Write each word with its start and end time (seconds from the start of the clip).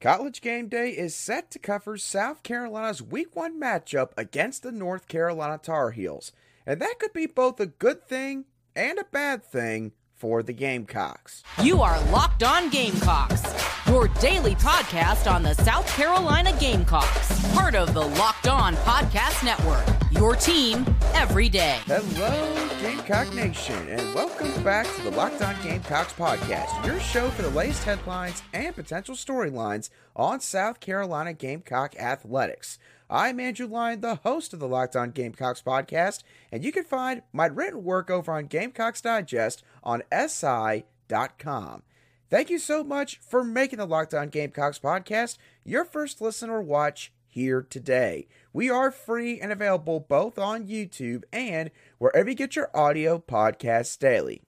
College 0.00 0.42
Game 0.42 0.68
Day 0.68 0.90
is 0.90 1.14
set 1.14 1.50
to 1.50 1.58
cover 1.58 1.96
South 1.96 2.42
Carolina's 2.42 3.00
Week 3.02 3.34
1 3.34 3.58
matchup 3.58 4.10
against 4.18 4.62
the 4.62 4.70
North 4.70 5.08
Carolina 5.08 5.56
Tar 5.56 5.92
Heels, 5.92 6.32
and 6.66 6.82
that 6.82 6.96
could 6.98 7.14
be 7.14 7.24
both 7.24 7.58
a 7.60 7.66
good 7.66 8.06
thing 8.06 8.44
and 8.74 8.98
a 8.98 9.04
bad 9.04 9.42
thing 9.42 9.92
for 10.12 10.42
the 10.42 10.52
Gamecocks. 10.52 11.42
You 11.62 11.80
are 11.80 11.98
Locked 12.10 12.42
On 12.42 12.68
Gamecocks, 12.68 13.42
your 13.86 14.08
daily 14.20 14.54
podcast 14.56 15.32
on 15.32 15.42
the 15.42 15.54
South 15.54 15.88
Carolina 15.96 16.54
Gamecocks, 16.60 17.54
part 17.54 17.74
of 17.74 17.94
the 17.94 18.06
Locked 18.06 18.48
On 18.48 18.74
Podcast 18.76 19.42
Network. 19.46 20.05
Your 20.16 20.34
team 20.34 20.86
every 21.12 21.50
day. 21.50 21.78
Hello, 21.84 22.68
Gamecock 22.80 23.34
Nation, 23.34 23.76
and 23.90 24.14
welcome 24.14 24.50
back 24.64 24.86
to 24.96 25.02
the 25.02 25.10
Locked 25.10 25.42
On 25.42 25.54
Gamecocks 25.62 26.14
podcast, 26.14 26.86
your 26.86 26.98
show 27.00 27.28
for 27.28 27.42
the 27.42 27.50
latest 27.50 27.84
headlines 27.84 28.42
and 28.54 28.74
potential 28.74 29.14
storylines 29.14 29.90
on 30.16 30.40
South 30.40 30.80
Carolina 30.80 31.34
Gamecock 31.34 31.94
athletics. 31.96 32.78
I'm 33.10 33.38
Andrew 33.38 33.66
Lyon, 33.66 34.00
the 34.00 34.14
host 34.14 34.54
of 34.54 34.58
the 34.58 34.66
Locked 34.66 34.96
On 34.96 35.10
Gamecocks 35.10 35.60
podcast, 35.60 36.22
and 36.50 36.64
you 36.64 36.72
can 36.72 36.84
find 36.84 37.20
my 37.34 37.44
written 37.44 37.84
work 37.84 38.08
over 38.10 38.32
on 38.32 38.46
Gamecocks 38.46 39.02
Digest 39.02 39.62
on 39.84 40.02
SI.com. 40.10 41.82
Thank 42.30 42.48
you 42.48 42.58
so 42.58 42.82
much 42.82 43.18
for 43.18 43.44
making 43.44 43.78
the 43.80 43.86
Locked 43.86 44.14
On 44.14 44.30
Gamecocks 44.30 44.78
podcast 44.78 45.36
your 45.62 45.84
first 45.84 46.22
listen 46.22 46.48
or 46.48 46.62
watch 46.62 47.12
here 47.36 47.60
today. 47.60 48.26
We 48.54 48.70
are 48.70 48.90
free 48.90 49.38
and 49.38 49.52
available 49.52 50.00
both 50.00 50.38
on 50.38 50.66
YouTube 50.66 51.22
and 51.34 51.70
wherever 51.98 52.30
you 52.30 52.34
get 52.34 52.56
your 52.56 52.70
audio 52.74 53.18
podcasts 53.18 53.98
daily. 53.98 54.40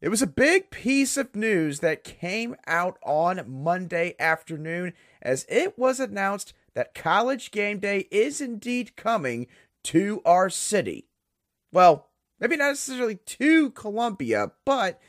It 0.00 0.08
was 0.08 0.22
a 0.22 0.28
big 0.28 0.70
piece 0.70 1.16
of 1.16 1.34
news 1.34 1.80
that 1.80 2.04
came 2.04 2.54
out 2.68 2.96
on 3.04 3.44
Monday 3.48 4.14
afternoon 4.20 4.92
as 5.20 5.46
it 5.48 5.76
was 5.76 5.98
announced 5.98 6.54
that 6.74 6.94
College 6.94 7.50
Game 7.50 7.80
Day 7.80 8.06
is 8.12 8.40
indeed 8.40 8.94
coming 8.94 9.48
to 9.82 10.22
our 10.24 10.48
city. 10.48 11.08
Well, 11.72 12.06
maybe 12.38 12.56
not 12.56 12.68
necessarily 12.68 13.16
to 13.16 13.70
Columbia, 13.70 14.52
but 14.64 15.00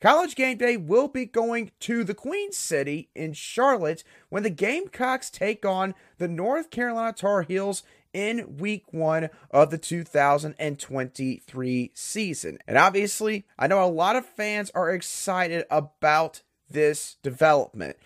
College 0.00 0.34
Game 0.34 0.58
Day 0.58 0.76
will 0.76 1.08
be 1.08 1.24
going 1.24 1.70
to 1.80 2.04
the 2.04 2.14
Queen 2.14 2.52
City 2.52 3.08
in 3.14 3.32
Charlotte 3.32 4.04
when 4.28 4.42
the 4.42 4.50
Gamecocks 4.50 5.30
take 5.30 5.64
on 5.64 5.94
the 6.18 6.28
North 6.28 6.70
Carolina 6.70 7.14
Tar 7.14 7.42
Heels 7.42 7.82
in 8.12 8.58
week 8.58 8.92
one 8.92 9.30
of 9.50 9.70
the 9.70 9.78
2023 9.78 11.90
season. 11.94 12.58
And 12.66 12.76
obviously, 12.76 13.46
I 13.58 13.66
know 13.66 13.82
a 13.82 13.86
lot 13.86 14.16
of 14.16 14.26
fans 14.26 14.70
are 14.74 14.90
excited 14.90 15.64
about 15.70 16.42
this 16.68 17.16
development. 17.22 17.96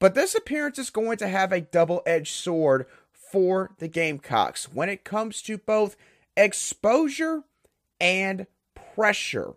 But 0.00 0.14
this 0.14 0.34
appearance 0.34 0.78
is 0.78 0.90
going 0.90 1.18
to 1.18 1.28
have 1.28 1.52
a 1.52 1.60
double 1.60 2.02
edged 2.04 2.34
sword 2.34 2.86
for 3.12 3.70
the 3.78 3.88
Gamecocks 3.88 4.72
when 4.72 4.88
it 4.88 5.04
comes 5.04 5.40
to 5.42 5.56
both 5.56 5.96
exposure 6.36 7.44
and 8.00 8.48
pressure. 8.74 9.54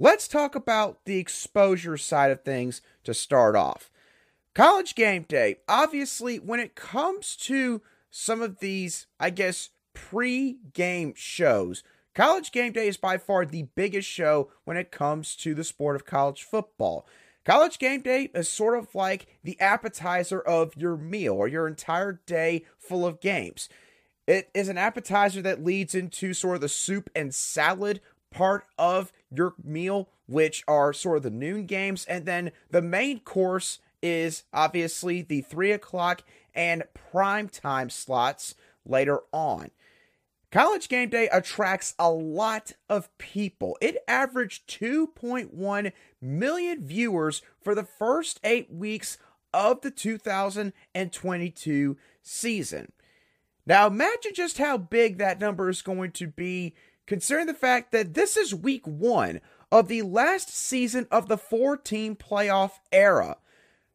Let's 0.00 0.28
talk 0.28 0.54
about 0.54 1.04
the 1.06 1.18
exposure 1.18 1.96
side 1.96 2.30
of 2.30 2.42
things 2.42 2.80
to 3.02 3.12
start 3.12 3.56
off. 3.56 3.90
College 4.54 4.94
game 4.94 5.24
day, 5.28 5.56
obviously, 5.68 6.38
when 6.38 6.60
it 6.60 6.76
comes 6.76 7.34
to 7.36 7.82
some 8.08 8.40
of 8.40 8.60
these, 8.60 9.08
I 9.18 9.30
guess, 9.30 9.70
pre 9.94 10.58
game 10.72 11.14
shows, 11.16 11.82
college 12.14 12.52
game 12.52 12.72
day 12.72 12.86
is 12.86 12.96
by 12.96 13.18
far 13.18 13.44
the 13.44 13.64
biggest 13.74 14.08
show 14.08 14.52
when 14.62 14.76
it 14.76 14.92
comes 14.92 15.34
to 15.36 15.52
the 15.52 15.64
sport 15.64 15.96
of 15.96 16.06
college 16.06 16.44
football. 16.44 17.04
College 17.44 17.80
game 17.80 18.02
day 18.02 18.30
is 18.34 18.48
sort 18.48 18.78
of 18.78 18.94
like 18.94 19.26
the 19.42 19.58
appetizer 19.60 20.40
of 20.40 20.76
your 20.76 20.96
meal 20.96 21.34
or 21.34 21.48
your 21.48 21.66
entire 21.66 22.20
day 22.24 22.64
full 22.78 23.04
of 23.04 23.20
games. 23.20 23.68
It 24.28 24.48
is 24.54 24.68
an 24.68 24.78
appetizer 24.78 25.42
that 25.42 25.64
leads 25.64 25.94
into 25.96 26.34
sort 26.34 26.54
of 26.54 26.60
the 26.60 26.68
soup 26.68 27.10
and 27.16 27.34
salad 27.34 28.00
part 28.30 28.64
of 28.78 29.12
your 29.30 29.54
meal, 29.62 30.08
which 30.26 30.64
are 30.68 30.92
sort 30.92 31.18
of 31.18 31.22
the 31.22 31.30
noon 31.30 31.66
games. 31.66 32.04
And 32.06 32.26
then 32.26 32.50
the 32.70 32.82
main 32.82 33.20
course 33.20 33.78
is 34.02 34.42
obviously 34.52 35.22
the 35.22 35.40
three 35.40 35.72
o'clock 35.72 36.22
and 36.54 36.84
prime 36.94 37.48
time 37.48 37.90
slots 37.90 38.54
later 38.84 39.20
on. 39.32 39.70
College 40.50 40.88
Game 40.88 41.10
Day 41.10 41.28
attracts 41.28 41.94
a 41.98 42.10
lot 42.10 42.72
of 42.88 43.10
people. 43.18 43.76
It 43.82 43.98
averaged 44.08 44.66
2.1 44.68 45.92
million 46.22 46.82
viewers 46.82 47.42
for 47.60 47.74
the 47.74 47.84
first 47.84 48.40
eight 48.42 48.72
weeks 48.72 49.18
of 49.52 49.82
the 49.82 49.90
2022 49.90 51.98
season. 52.22 52.92
Now, 53.66 53.86
imagine 53.86 54.32
just 54.34 54.56
how 54.56 54.78
big 54.78 55.18
that 55.18 55.38
number 55.38 55.68
is 55.68 55.82
going 55.82 56.12
to 56.12 56.26
be 56.26 56.74
considering 57.08 57.46
the 57.46 57.54
fact 57.54 57.90
that 57.90 58.12
this 58.12 58.36
is 58.36 58.54
week 58.54 58.86
one 58.86 59.40
of 59.72 59.88
the 59.88 60.02
last 60.02 60.50
season 60.50 61.06
of 61.10 61.26
the 61.26 61.38
four 61.38 61.74
team 61.74 62.14
playoff 62.14 62.72
era. 62.92 63.38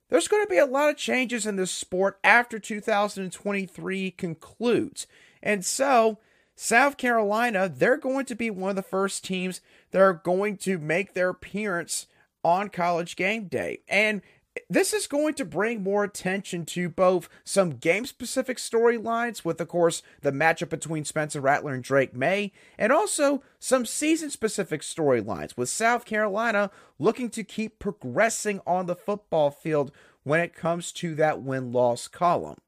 There's 0.09 0.27
going 0.27 0.43
to 0.43 0.49
be 0.49 0.57
a 0.57 0.65
lot 0.65 0.89
of 0.89 0.97
changes 0.97 1.45
in 1.45 1.55
this 1.55 1.71
sport 1.71 2.19
after 2.23 2.57
2023 2.57 4.11
concludes. 4.11 5.05
And 5.43 5.63
so, 5.63 6.17
South 6.55 6.97
Carolina, 6.97 7.69
they're 7.69 7.97
going 7.97 8.25
to 8.25 8.35
be 8.35 8.49
one 8.49 8.71
of 8.71 8.75
the 8.75 8.81
first 8.81 9.23
teams 9.23 9.61
that 9.91 10.01
are 10.01 10.13
going 10.13 10.57
to 10.57 10.79
make 10.79 11.13
their 11.13 11.29
appearance 11.29 12.07
on 12.43 12.69
college 12.69 13.15
game 13.15 13.45
day. 13.45 13.81
And 13.87 14.23
this 14.69 14.93
is 14.93 15.07
going 15.07 15.33
to 15.35 15.45
bring 15.45 15.81
more 15.81 16.03
attention 16.03 16.65
to 16.65 16.89
both 16.89 17.27
some 17.43 17.71
game 17.71 18.05
specific 18.05 18.57
storylines, 18.57 19.43
with, 19.43 19.59
of 19.59 19.67
course, 19.67 20.03
the 20.21 20.31
matchup 20.31 20.69
between 20.69 21.05
Spencer 21.05 21.41
Rattler 21.41 21.73
and 21.73 21.83
Drake 21.83 22.15
Maye, 22.15 22.51
and 22.77 22.91
also 22.91 23.41
some 23.59 23.85
season 23.85 24.29
specific 24.29 24.81
storylines, 24.81 25.57
with 25.57 25.69
South 25.69 26.05
Carolina 26.05 26.69
looking 26.99 27.29
to 27.31 27.43
keep 27.43 27.79
progressing 27.79 28.61
on 28.67 28.85
the 28.85 28.95
football 28.95 29.49
field 29.49 29.91
when 30.23 30.39
it 30.39 30.55
comes 30.55 30.91
to 30.93 31.15
that 31.15 31.41
win 31.41 31.71
loss 31.71 32.07
column. 32.07 32.59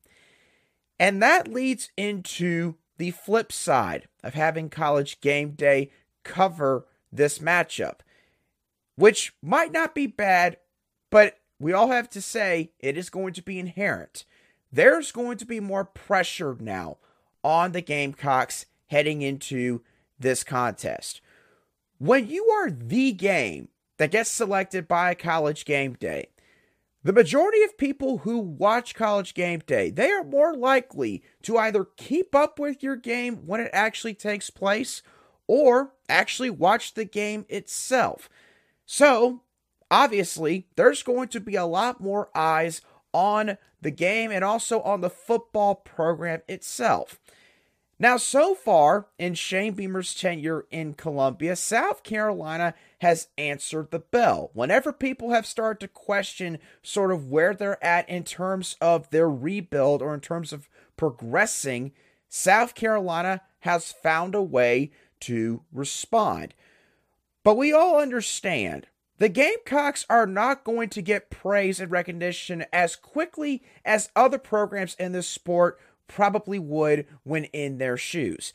And 1.00 1.22
that 1.22 1.47
leads 1.47 1.90
into 1.97 2.75
the 2.97 3.12
flip 3.12 3.51
side 3.51 4.07
of 4.24 4.34
having 4.34 4.69
college 4.69 5.22
game 5.22 5.51
day 5.51 5.91
cover 6.24 6.88
this 7.12 7.40
matchup, 7.40 8.00
which 8.95 9.34
might 9.41 9.72
not 9.72 9.94
be 9.94 10.07
bad, 10.07 10.57
but 11.12 11.38
we 11.59 11.73
all 11.73 11.89
have 11.89 12.09
to 12.11 12.21
say 12.21 12.71
it 12.79 12.97
is 12.97 13.09
going 13.09 13.33
to 13.33 13.41
be 13.41 13.59
inherent. 13.59 14.25
There's 14.71 15.11
going 15.11 15.38
to 15.38 15.45
be 15.45 15.59
more 15.59 15.85
pressure 15.85 16.57
now 16.59 16.97
on 17.43 17.71
the 17.71 17.81
Gamecocks 17.81 18.66
heading 18.88 19.21
into 19.21 19.81
this 20.19 20.44
contest. 20.44 21.21
When 21.97 22.27
you 22.27 22.45
are 22.47 22.69
the 22.69 23.13
game 23.13 23.69
that 23.97 24.11
gets 24.11 24.29
selected 24.29 24.88
by 24.88 25.13
college 25.15 25.63
game 25.63 25.94
day, 25.94 26.27
the 27.03 27.13
majority 27.13 27.61
of 27.61 27.77
people 27.77 28.19
who 28.19 28.39
watch 28.39 28.95
college 28.95 29.35
game 29.35 29.61
day, 29.65 29.91
they 29.91 30.09
are 30.11 30.23
more 30.23 30.55
likely 30.55 31.23
to 31.44 31.57
either 31.57 31.85
keep 31.97 32.33
up 32.33 32.57
with 32.59 32.81
your 32.81 32.95
game 32.95 33.45
when 33.45 33.61
it 33.61 33.69
actually 33.71 34.15
takes 34.15 34.49
place 34.49 35.03
or 35.47 35.94
actually 36.09 36.49
watch 36.49 36.95
the 36.95 37.05
game 37.05 37.45
itself. 37.47 38.27
So, 38.88 39.41
obviously, 39.95 40.67
there's 40.75 41.03
going 41.03 41.29
to 41.29 41.39
be 41.39 41.56
a 41.56 41.66
lot 41.66 42.01
more 42.01 42.29
eyes 42.35 42.81
on 43.13 43.57
the 43.81 43.91
game 43.91 44.29
and 44.29 44.44
also 44.44 44.81
on 44.81 45.00
the 45.00 45.09
football 45.09 45.75
program 45.75 46.41
itself. 46.50 47.17
Now, 47.97 48.17
so 48.17 48.56
far 48.56 49.07
in 49.17 49.35
Shane 49.35 49.73
Beamer's 49.73 50.13
tenure 50.13 50.66
in 50.69 50.95
Columbia, 50.95 51.56
South 51.56 52.03
Carolina 52.03 52.73
has 53.00 53.29
answered 53.38 53.91
the 53.91 54.00
bell. 54.00 54.51
Whenever 54.53 54.91
people 54.91 55.31
have 55.31 55.45
started 55.45 55.79
to 55.79 55.88
question 55.88 56.57
sort 56.83 57.13
of 57.13 57.31
where 57.31 57.53
they're 57.53 57.81
at 57.81 58.09
in 58.09 58.25
terms 58.25 58.75
of 58.81 59.09
their 59.12 59.30
rebuild 59.30 60.01
or 60.01 60.13
in 60.13 60.19
terms 60.19 60.51
of 60.51 60.68
progressing, 60.97 61.94
South 62.27 62.75
Carolina 62.75 63.42
has 63.59 63.94
found 63.94 64.36
a 64.36 64.42
way 64.42 64.92
to 65.21 65.62
respond. 65.71 66.53
But 67.45 67.56
we 67.56 67.71
all 67.71 68.01
understand 68.01 68.88
the 69.17 69.29
Gamecocks 69.29 70.06
are 70.09 70.27
not 70.27 70.63
going 70.63 70.89
to 70.89 71.01
get 71.01 71.29
praise 71.29 71.79
and 71.79 71.91
recognition 71.91 72.65
as 72.73 72.95
quickly 72.95 73.63
as 73.85 74.09
other 74.15 74.38
programs 74.38 74.95
in 74.95 75.13
this 75.13 75.27
sport 75.27 75.79
probably 76.07 76.59
would 76.59 77.07
when 77.23 77.45
in 77.45 77.77
their 77.77 77.97
shoes. 77.97 78.53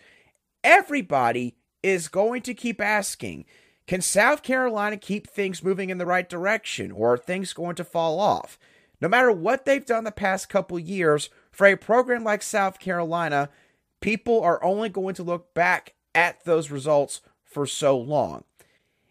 Everybody 0.62 1.56
is 1.82 2.08
going 2.08 2.42
to 2.42 2.54
keep 2.54 2.80
asking 2.80 3.46
can 3.90 4.02
South 4.02 4.44
Carolina 4.44 4.96
keep 4.96 5.26
things 5.26 5.64
moving 5.64 5.90
in 5.90 5.98
the 5.98 6.06
right 6.06 6.28
direction, 6.28 6.92
or 6.92 7.14
are 7.14 7.18
things 7.18 7.52
going 7.52 7.74
to 7.74 7.82
fall 7.82 8.20
off? 8.20 8.56
No 9.00 9.08
matter 9.08 9.32
what 9.32 9.64
they've 9.64 9.84
done 9.84 10.04
the 10.04 10.12
past 10.12 10.48
couple 10.48 10.78
years, 10.78 11.28
for 11.50 11.66
a 11.66 11.76
program 11.76 12.22
like 12.22 12.44
South 12.44 12.78
Carolina, 12.78 13.48
people 14.00 14.40
are 14.42 14.62
only 14.62 14.90
going 14.90 15.16
to 15.16 15.24
look 15.24 15.52
back 15.54 15.94
at 16.14 16.44
those 16.44 16.70
results 16.70 17.20
for 17.42 17.66
so 17.66 17.98
long. 17.98 18.44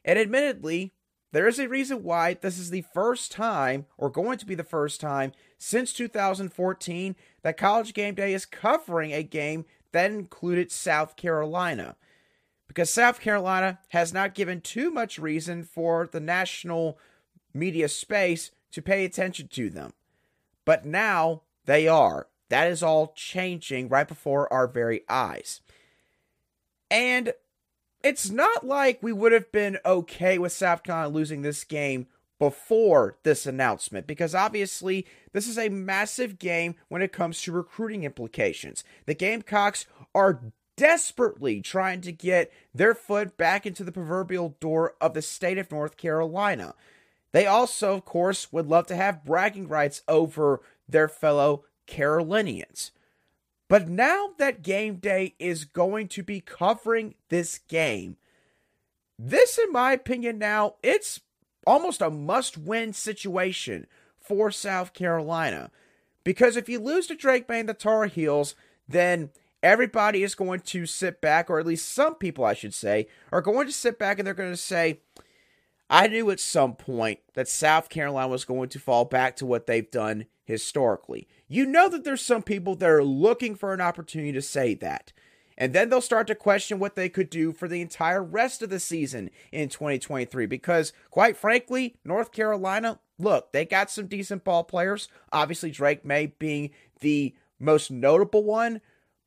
And 0.06 0.18
admittedly, 0.18 0.94
there 1.32 1.48
is 1.48 1.60
a 1.60 1.70
reason 1.70 2.04
why 2.04 2.34
this 2.34 2.58
is 2.58 2.70
the 2.70 2.86
first 2.94 3.32
time, 3.32 3.86
or 3.98 4.10
going 4.10 4.38
to 4.40 4.46
be 4.46 4.56
the 4.56 4.64
first 4.64 5.00
time, 5.00 5.32
since 5.58 5.94
2014 5.94 7.16
that 7.44 7.58
College 7.58 7.94
Game 7.94 8.16
Day 8.16 8.34
is 8.34 8.46
covering 8.46 9.14
a 9.14 9.24
game 9.24 9.66
that 9.92 10.12
included 10.12 10.72
South 10.72 11.16
Carolina. 11.16 11.96
Because 12.68 12.92
South 12.92 13.20
Carolina 13.20 13.80
has 13.90 14.14
not 14.14 14.36
given 14.36 14.62
too 14.62 14.92
much 14.92 15.20
reason 15.20 15.64
for 15.64 16.08
the 16.08 16.20
national 16.20 16.98
media 17.54 17.90
space 17.90 18.52
to 18.72 18.82
pay 18.82 19.06
attention 19.06 19.48
to 19.50 19.70
them. 19.70 19.94
But 20.66 20.86
now 20.86 21.44
they 21.66 21.88
are. 21.88 22.28
That 22.50 22.68
is 22.72 22.84
all 22.84 23.14
changing 23.16 23.90
right 23.90 24.08
before 24.08 24.52
our 24.52 24.68
very 24.68 25.02
eyes. 25.10 25.62
And 26.92 27.34
it's 28.04 28.30
not 28.30 28.66
like 28.66 29.02
we 29.02 29.14
would 29.14 29.32
have 29.32 29.52
been 29.52 29.78
okay 29.86 30.38
with 30.38 30.52
Carolina 30.52 31.08
losing 31.08 31.42
this 31.42 31.64
game 31.64 32.08
before 32.40 33.18
this 33.24 33.46
announcement 33.46 34.08
because 34.08 34.34
obviously 34.34 35.06
this 35.34 35.48
is 35.48 35.58
a 35.58 35.70
massive 35.70 36.40
game 36.40 36.76
when 36.88 37.02
it 37.02 37.12
comes 37.12 37.42
to 37.42 37.52
recruiting 37.52 38.04
implications. 38.04 38.84
The 39.06 39.14
Gamecocks 39.14 39.86
are 40.16 40.40
desperately 40.78 41.60
trying 41.60 42.00
to 42.00 42.14
get 42.14 42.54
their 42.74 42.96
foot 42.96 43.36
back 43.36 43.66
into 43.66 43.84
the 43.84 43.92
proverbial 43.92 44.56
door 44.62 44.94
of 45.02 45.14
the 45.14 45.22
state 45.22 45.58
of 45.58 45.70
North 45.70 45.98
Carolina. 45.98 46.74
They 47.34 47.46
also, 47.46 47.94
of 47.94 48.06
course, 48.06 48.54
would 48.54 48.68
love 48.68 48.88
to 48.88 48.96
have 48.96 49.26
bragging 49.26 49.68
rights 49.68 50.02
over 50.08 50.62
their 50.88 51.10
fellow 51.10 51.66
Carolinians. 51.86 52.92
But 53.70 53.88
now 53.88 54.32
that 54.40 54.64
game 54.64 54.96
day 54.96 55.36
is 55.40 55.64
going 55.64 56.10
to 56.10 56.24
be 56.24 56.42
covering 56.42 57.14
this 57.30 57.60
game, 57.60 58.18
this, 59.18 59.58
in 59.58 59.72
my 59.72 59.94
opinion, 59.94 60.40
now 60.40 60.76
it's 60.82 61.22
almost 61.68 62.02
a 62.02 62.10
must 62.10 62.58
win 62.58 62.94
situation 62.94 63.86
for 64.20 64.50
South 64.50 64.94
Carolina. 64.94 65.70
Because 66.24 66.58
if 66.58 66.68
you 66.68 66.80
lose 66.80 67.08
to 67.08 67.16
Drake 67.16 67.48
Maye 67.48 67.60
and 67.60 67.70
the 67.70 67.74
Tar 67.74 68.08
Heels, 68.08 68.56
then 68.88 69.30
everybody 69.62 70.24
is 70.24 70.36
going 70.36 70.62
to 70.62 70.86
sit 70.86 71.22
back, 71.22 71.50
or 71.50 71.60
at 71.60 71.66
least 71.68 71.90
some 71.90 72.16
people, 72.16 72.46
I 72.46 72.54
should 72.54 72.74
say, 72.74 73.08
are 73.32 73.42
going 73.42 73.68
to 73.68 73.74
sit 73.74 74.00
back 74.00 74.18
and 74.18 74.26
they're 74.26 74.34
going 74.34 74.52
to 74.52 74.58
say, 74.58 75.02
I 75.90 76.08
knew 76.08 76.30
at 76.30 76.40
some 76.40 76.76
point 76.76 77.20
that 77.34 77.48
South 77.48 77.90
Carolina 77.90 78.28
was 78.28 78.46
going 78.46 78.70
to 78.70 78.80
fall 78.80 79.06
back 79.06 79.36
to 79.38 79.46
what 79.46 79.66
they've 79.66 79.90
done 79.90 80.26
historically. 80.44 81.28
You 81.48 81.66
know 81.66 81.90
that 81.90 82.04
there's 82.04 82.22
some 82.22 82.44
people 82.44 82.76
that 82.76 82.90
are 82.90 83.04
looking 83.04 83.56
for 83.56 83.74
an 83.74 83.82
opportunity 83.82 84.32
to 84.34 84.42
say 84.42 84.76
that. 84.76 85.12
And 85.58 85.74
then 85.74 85.90
they'll 85.90 86.00
start 86.00 86.28
to 86.28 86.36
question 86.36 86.80
what 86.80 86.96
they 86.96 87.10
could 87.10 87.30
do 87.30 87.52
for 87.52 87.68
the 87.68 87.82
entire 87.82 88.24
rest 88.24 88.62
of 88.62 88.70
the 88.70 88.80
season 88.80 89.30
in 89.52 89.68
2023. 89.68 90.46
Because, 90.46 90.94
quite 91.10 91.36
frankly, 91.36 91.98
North 92.06 92.32
Carolina, 92.32 93.00
look, 93.18 93.52
they 93.52 93.66
got 93.66 93.92
some 93.92 94.08
decent 94.08 94.46
ball 94.46 94.64
players. 94.64 95.10
Obviously, 95.34 95.70
Drake 95.70 96.06
Maye 96.06 96.34
being 96.40 96.70
the 97.02 97.36
most 97.60 97.92
notable 97.92 98.44
one. 98.44 98.80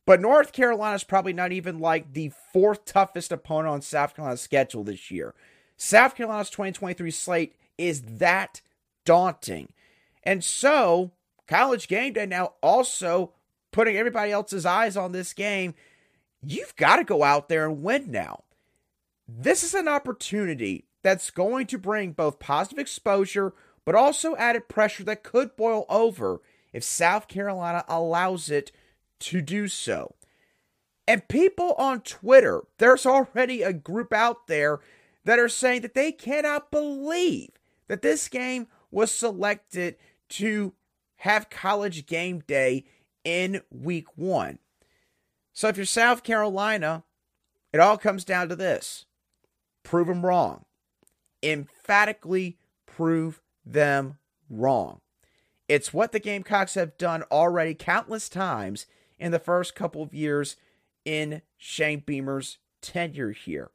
But 0.05 0.21
North 0.21 0.53
Carolina 0.53 0.95
is 0.95 1.03
probably 1.03 1.33
not 1.33 1.51
even 1.51 1.79
like 1.79 2.13
the 2.13 2.31
fourth 2.51 2.83
toughest 2.83 3.31
opponent 3.31 3.73
on 3.73 3.81
South 3.81 4.15
Carolina's 4.15 4.41
schedule 4.41 4.83
this 4.83 5.11
year. 5.11 5.33
South 5.77 6.15
Carolina's 6.15 6.49
2023 6.49 7.11
slate 7.11 7.55
is 7.77 8.01
that 8.01 8.61
daunting. 9.05 9.73
And 10.23 10.43
so, 10.43 11.11
college 11.47 11.87
game 11.87 12.13
day 12.13 12.25
now 12.25 12.53
also 12.61 13.33
putting 13.71 13.97
everybody 13.97 14.31
else's 14.31 14.65
eyes 14.65 14.95
on 14.95 15.11
this 15.11 15.33
game 15.33 15.73
you've 16.45 16.75
got 16.75 16.97
to 16.97 17.03
go 17.03 17.23
out 17.23 17.49
there 17.49 17.65
and 17.65 17.83
win 17.83 18.11
now. 18.11 18.43
This 19.27 19.63
is 19.63 19.73
an 19.73 19.87
opportunity 19.87 20.85
that's 21.01 21.31
going 21.31 21.67
to 21.67 21.77
bring 21.77 22.11
both 22.11 22.39
positive 22.39 22.79
exposure, 22.79 23.53
but 23.85 23.95
also 23.95 24.35
added 24.35 24.69
pressure 24.69 25.03
that 25.05 25.23
could 25.23 25.55
boil 25.55 25.85
over 25.89 26.41
if 26.71 26.83
South 26.83 27.27
Carolina 27.27 27.83
allows 27.87 28.49
it 28.49 28.71
to 29.19 29.41
do 29.41 29.67
so. 29.67 30.15
And 31.07 31.27
people 31.27 31.73
on 31.73 32.01
Twitter, 32.01 32.63
there's 32.77 33.05
already 33.05 33.61
a 33.61 33.73
group 33.73 34.13
out 34.13 34.47
there 34.47 34.79
that 35.25 35.39
are 35.39 35.49
saying 35.49 35.81
that 35.81 35.93
they 35.93 36.11
cannot 36.11 36.71
believe 36.71 37.49
that 37.87 38.01
this 38.01 38.27
game 38.27 38.67
was 38.91 39.11
selected 39.11 39.95
to 40.29 40.73
have 41.17 41.49
college 41.49 42.05
game 42.05 42.43
day 42.45 42.85
in 43.23 43.61
week 43.71 44.07
one. 44.17 44.59
So 45.53 45.67
if 45.67 45.77
you're 45.77 45.85
South 45.85 46.23
Carolina, 46.23 47.03
it 47.71 47.79
all 47.79 47.97
comes 47.97 48.25
down 48.25 48.49
to 48.49 48.55
this 48.55 49.05
prove 49.83 50.07
them 50.07 50.25
wrong. 50.25 50.65
Emphatically 51.41 52.57
prove 52.85 53.41
them 53.65 54.17
wrong. 54.49 55.01
It's 55.67 55.93
what 55.93 56.11
the 56.11 56.19
Gamecocks 56.19 56.75
have 56.75 56.97
done 56.97 57.23
already 57.31 57.73
countless 57.73 58.29
times 58.29 58.85
in 59.17 59.31
the 59.31 59.39
first 59.39 59.75
couple 59.75 60.01
of 60.01 60.13
years 60.13 60.55
in 61.05 61.41
Shane 61.57 62.03
Beamer's 62.05 62.57
tenure 62.81 63.31
here. 63.31 63.71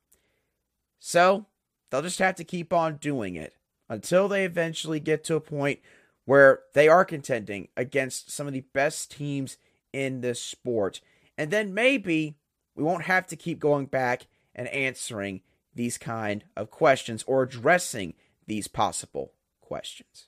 So 0.98 1.46
they'll 1.90 2.02
just 2.02 2.18
have 2.18 2.36
to 2.36 2.44
keep 2.44 2.72
on 2.72 2.96
doing 2.96 3.36
it 3.36 3.54
until 3.88 4.28
they 4.28 4.44
eventually 4.44 5.00
get 5.00 5.24
to 5.24 5.36
a 5.36 5.40
point 5.40 5.80
where 6.24 6.60
they 6.74 6.88
are 6.88 7.04
contending 7.04 7.68
against 7.76 8.30
some 8.30 8.46
of 8.46 8.52
the 8.52 8.64
best 8.72 9.10
teams 9.10 9.56
in 9.92 10.20
this 10.20 10.42
sport. 10.42 11.00
And 11.38 11.50
then 11.50 11.72
maybe 11.72 12.36
we 12.74 12.82
won't 12.84 13.04
have 13.04 13.26
to 13.28 13.36
keep 13.36 13.58
going 13.58 13.86
back 13.86 14.26
and 14.54 14.68
answering 14.68 15.40
these 15.74 15.96
kind 15.96 16.44
of 16.56 16.70
questions 16.70 17.24
or 17.26 17.42
addressing 17.42 18.14
these 18.46 18.68
possible 18.68 19.32
questions. 19.60 20.26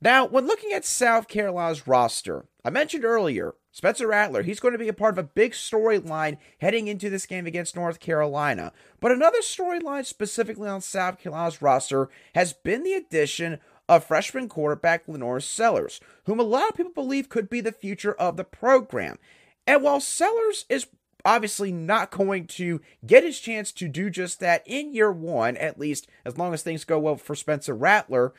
Now, 0.00 0.26
when 0.26 0.46
looking 0.46 0.72
at 0.72 0.84
South 0.84 1.26
Carolina's 1.26 1.88
roster, 1.88 2.46
I 2.64 2.70
mentioned 2.70 3.04
earlier 3.04 3.54
Spencer 3.78 4.08
Rattler, 4.08 4.42
he's 4.42 4.58
going 4.58 4.72
to 4.72 4.78
be 4.78 4.88
a 4.88 4.92
part 4.92 5.14
of 5.14 5.18
a 5.18 5.28
big 5.28 5.52
storyline 5.52 6.36
heading 6.60 6.88
into 6.88 7.08
this 7.08 7.26
game 7.26 7.46
against 7.46 7.76
North 7.76 8.00
Carolina. 8.00 8.72
But 8.98 9.12
another 9.12 9.38
storyline 9.38 10.04
specifically 10.04 10.68
on 10.68 10.80
South 10.80 11.20
Carolina's 11.20 11.62
roster 11.62 12.08
has 12.34 12.52
been 12.52 12.82
the 12.82 12.94
addition 12.94 13.60
of 13.88 14.02
freshman 14.02 14.48
quarterback 14.48 15.06
LaNorris 15.06 15.44
Sellers, 15.44 16.00
whom 16.24 16.40
a 16.40 16.42
lot 16.42 16.68
of 16.68 16.74
people 16.74 16.90
believe 16.92 17.28
could 17.28 17.48
be 17.48 17.60
the 17.60 17.70
future 17.70 18.14
of 18.14 18.36
the 18.36 18.42
program. 18.42 19.16
And 19.64 19.84
while 19.84 20.00
Sellers 20.00 20.64
is 20.68 20.88
obviously 21.24 21.70
not 21.70 22.10
going 22.10 22.48
to 22.48 22.80
get 23.06 23.22
his 23.22 23.38
chance 23.38 23.70
to 23.70 23.86
do 23.86 24.10
just 24.10 24.40
that 24.40 24.64
in 24.66 24.92
year 24.92 25.12
one, 25.12 25.56
at 25.56 25.78
least 25.78 26.08
as 26.24 26.36
long 26.36 26.52
as 26.52 26.64
things 26.64 26.82
go 26.82 26.98
well 26.98 27.14
for 27.14 27.36
Spencer 27.36 27.76
Rattler, 27.76 28.34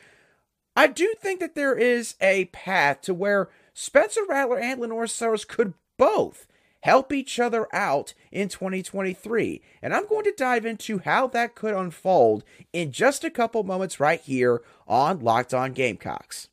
I 0.76 0.86
do 0.86 1.14
think 1.18 1.40
that 1.40 1.54
there 1.54 1.74
is 1.74 2.14
a 2.20 2.44
path 2.46 3.00
to 3.02 3.14
where 3.14 3.48
Spencer 3.74 4.22
Rattler 4.28 4.58
and 4.58 4.80
LaNorris 4.80 5.10
Sellers 5.10 5.44
could 5.44 5.74
both 5.96 6.46
help 6.82 7.12
each 7.12 7.38
other 7.38 7.66
out 7.72 8.14
in 8.32 8.48
2023. 8.48 9.60
And 9.82 9.94
I'm 9.94 10.06
going 10.06 10.24
to 10.24 10.34
dive 10.36 10.64
into 10.64 10.98
how 10.98 11.26
that 11.28 11.54
could 11.54 11.74
unfold 11.74 12.44
in 12.72 12.92
just 12.92 13.24
a 13.24 13.30
couple 13.30 13.62
moments 13.62 14.00
right 14.00 14.20
here 14.20 14.62
on 14.88 15.20
Locked 15.20 15.54
On 15.54 15.72
Gamecocks. 15.72 16.48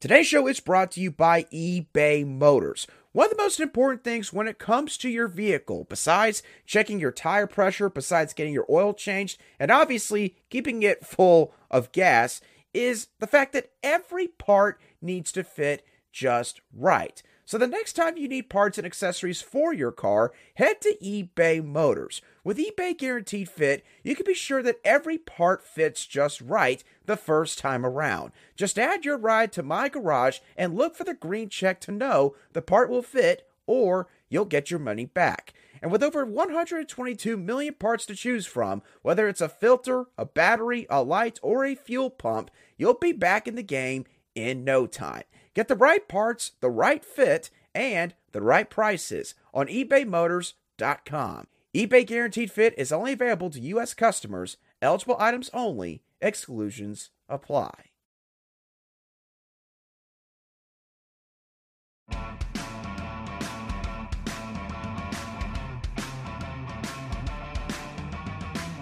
Today's 0.00 0.28
show 0.28 0.46
is 0.46 0.60
brought 0.60 0.92
to 0.92 1.00
you 1.00 1.10
by 1.10 1.44
eBay 1.44 2.24
Motors. 2.24 2.86
One 3.12 3.24
of 3.24 3.30
the 3.36 3.42
most 3.42 3.58
important 3.58 4.04
things 4.04 4.32
when 4.32 4.46
it 4.46 4.58
comes 4.58 4.96
to 4.98 5.08
your 5.08 5.26
vehicle, 5.26 5.86
besides 5.88 6.42
checking 6.66 7.00
your 7.00 7.10
tire 7.10 7.48
pressure, 7.48 7.90
besides 7.90 8.32
getting 8.32 8.52
your 8.52 8.66
oil 8.70 8.94
changed, 8.94 9.40
and 9.58 9.72
obviously 9.72 10.36
keeping 10.50 10.84
it 10.84 11.04
full 11.04 11.52
of 11.68 11.90
gas, 11.90 12.40
is 12.72 13.08
the 13.18 13.26
fact 13.26 13.52
that 13.54 13.72
every 13.82 14.28
part 14.28 14.78
needs 15.02 15.32
to 15.32 15.42
fit 15.42 15.84
just 16.12 16.60
right. 16.72 17.22
So 17.48 17.56
the 17.56 17.66
next 17.66 17.94
time 17.94 18.18
you 18.18 18.28
need 18.28 18.50
parts 18.50 18.76
and 18.76 18.86
accessories 18.86 19.40
for 19.40 19.72
your 19.72 19.90
car, 19.90 20.32
head 20.56 20.82
to 20.82 20.98
eBay 21.02 21.64
Motors. 21.64 22.20
With 22.44 22.58
eBay 22.58 22.96
Guaranteed 22.98 23.48
Fit, 23.48 23.86
you 24.02 24.14
can 24.14 24.26
be 24.26 24.34
sure 24.34 24.62
that 24.62 24.80
every 24.84 25.16
part 25.16 25.64
fits 25.64 26.04
just 26.04 26.42
right 26.42 26.84
the 27.06 27.16
first 27.16 27.58
time 27.58 27.86
around. 27.86 28.32
Just 28.54 28.78
add 28.78 29.06
your 29.06 29.16
ride 29.16 29.50
to 29.52 29.62
my 29.62 29.88
garage 29.88 30.40
and 30.58 30.76
look 30.76 30.94
for 30.94 31.04
the 31.04 31.14
green 31.14 31.48
check 31.48 31.80
to 31.80 31.90
know 31.90 32.36
the 32.52 32.60
part 32.60 32.90
will 32.90 33.00
fit 33.00 33.48
or 33.66 34.08
you'll 34.28 34.44
get 34.44 34.70
your 34.70 34.80
money 34.80 35.06
back. 35.06 35.54
And 35.80 35.90
with 35.90 36.02
over 36.02 36.26
122 36.26 37.36
million 37.38 37.74
parts 37.74 38.04
to 38.06 38.14
choose 38.14 38.44
from, 38.44 38.82
whether 39.02 39.26
it's 39.26 39.40
a 39.40 39.48
filter, 39.48 40.04
a 40.18 40.26
battery, 40.26 40.86
a 40.90 41.02
light, 41.02 41.38
or 41.42 41.64
a 41.64 41.74
fuel 41.74 42.10
pump, 42.10 42.50
you'll 42.76 42.92
be 42.92 43.12
back 43.12 43.48
in 43.48 43.54
the 43.54 43.62
game 43.62 44.04
in 44.34 44.64
no 44.64 44.86
time. 44.86 45.24
Get 45.54 45.68
the 45.68 45.76
right 45.76 46.06
parts, 46.06 46.52
the 46.60 46.70
right 46.70 47.04
fit, 47.04 47.50
and 47.74 48.14
the 48.32 48.42
right 48.42 48.68
prices 48.68 49.34
on 49.52 49.66
ebaymotors.com. 49.66 51.46
eBay 51.74 52.06
Guaranteed 52.06 52.50
Fit 52.50 52.74
is 52.78 52.92
only 52.92 53.12
available 53.12 53.50
to 53.50 53.60
U.S. 53.60 53.94
customers, 53.94 54.56
eligible 54.80 55.16
items 55.18 55.50
only, 55.52 56.02
exclusions 56.20 57.10
apply. 57.28 57.72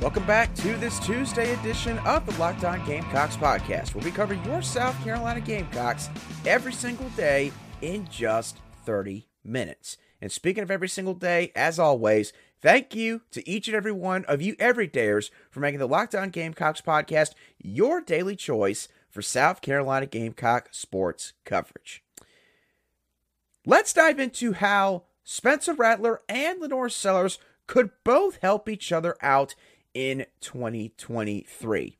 Welcome 0.02 0.26
back 0.26 0.54
to 0.56 0.76
this 0.76 0.98
Tuesday 1.00 1.54
edition 1.54 1.98
of 2.00 2.26
the 2.26 2.38
Locked 2.38 2.64
On 2.64 2.84
Gamecocks 2.84 3.34
podcast, 3.34 3.94
where 3.94 4.04
we 4.04 4.10
cover 4.10 4.34
your 4.34 4.60
South 4.60 5.02
Carolina 5.02 5.40
Gamecocks 5.40 6.10
every 6.44 6.74
single 6.74 7.08
day 7.10 7.50
in 7.80 8.06
just 8.08 8.58
30 8.84 9.26
minutes. 9.42 9.96
And 10.20 10.30
speaking 10.30 10.62
of 10.62 10.70
every 10.70 10.88
single 10.88 11.14
day, 11.14 11.50
as 11.56 11.78
always, 11.78 12.34
thank 12.60 12.94
you 12.94 13.22
to 13.30 13.48
each 13.48 13.68
and 13.68 13.74
every 13.74 13.90
one 13.90 14.26
of 14.26 14.42
you 14.42 14.54
everydayers 14.56 15.30
for 15.50 15.60
making 15.60 15.78
the 15.78 15.88
Locked 15.88 16.14
On 16.14 16.28
Gamecocks 16.28 16.82
podcast 16.82 17.30
your 17.58 18.02
daily 18.02 18.36
choice 18.36 18.88
for 19.10 19.22
South 19.22 19.62
Carolina 19.62 20.04
Gamecock 20.04 20.68
sports 20.72 21.32
coverage. 21.46 22.04
Let's 23.64 23.94
dive 23.94 24.20
into 24.20 24.52
how 24.52 25.04
Spencer 25.24 25.72
Rattler 25.72 26.20
and 26.28 26.60
LaNorris 26.60 26.92
Sellers 26.92 27.38
could 27.66 27.90
both 28.04 28.36
help 28.42 28.68
each 28.68 28.92
other 28.92 29.16
out 29.22 29.54
in 29.96 30.26
2023. 30.40 31.96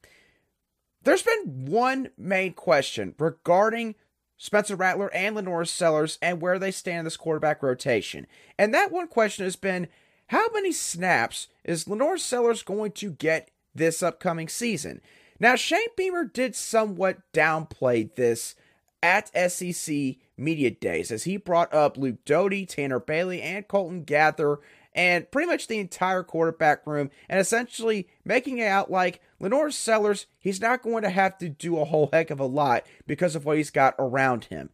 There's 1.03 1.23
been 1.23 1.65
one 1.65 2.11
main 2.19 2.53
question 2.53 3.15
regarding 3.19 3.95
Spencer 4.37 4.77
Rattler 4.77 5.13
and 5.15 5.35
LaNorris 5.35 5.69
Sellers 5.69 6.19
and 6.21 6.43
where 6.43 6.59
they 6.59 6.71
stand 6.71 6.99
in 6.99 7.05
this 7.05 7.17
quarterback 7.17 7.63
rotation. 7.63 8.27
And 8.59 8.75
that 8.75 8.93
one 8.93 9.09
question 9.09 9.47
has 9.47 9.57
been 9.57 9.89
how 10.27 10.47
many 10.53 10.73
snaps 10.73 11.49
is 11.65 11.87
LaNorris 11.87 12.21
Sellers 12.21 12.63
going 12.63 12.93
to 12.93 13.13
get 13.13 13.51
this 13.75 14.03
upcoming 14.03 14.49
season? 14.49 15.01
Now, 15.41 15.57
Shane 15.57 15.89
Beamer 15.97 16.27
did 16.27 16.55
somewhat 16.55 17.19
downplay 17.33 18.15
this 18.15 18.57
at 19.03 19.31
SEC 19.51 20.17
Media 20.37 20.71
Days 20.71 21.11
as 21.11 21.25
he 21.25 21.39
brought 21.39 21.73
up 21.73 21.97
Luke 21.97 22.25
Doty, 22.27 22.67
Tanner 22.67 23.01
Bailey, 23.01 23.41
and 23.41 23.67
Colten 23.67 24.05
Gauthier 24.05 24.59
and 24.97 25.31
pretty 25.31 25.47
much 25.47 25.67
the 25.69 25.79
entire 25.79 26.23
quarterback 26.23 26.87
room, 26.87 27.11
and 27.29 27.39
essentially 27.39 28.09
making 28.25 28.59
it 28.59 28.67
out 28.67 28.91
like 28.91 29.21
LaNorris 29.41 29.75
Sellers, 29.75 30.27
he's 30.39 30.61
not 30.61 30.83
going 30.83 31.03
to 31.03 31.11
have 31.11 31.37
to 31.39 31.51
do 31.51 31.79
a 31.79 31.85
whole 31.85 32.09
heck 32.13 32.31
of 32.31 32.41
a 32.41 32.47
lot 32.47 32.87
because 33.07 33.37
of 33.37 33.45
what 33.45 33.59
he's 33.59 33.71
got 33.71 33.95
around 33.99 34.47
him. 34.47 34.71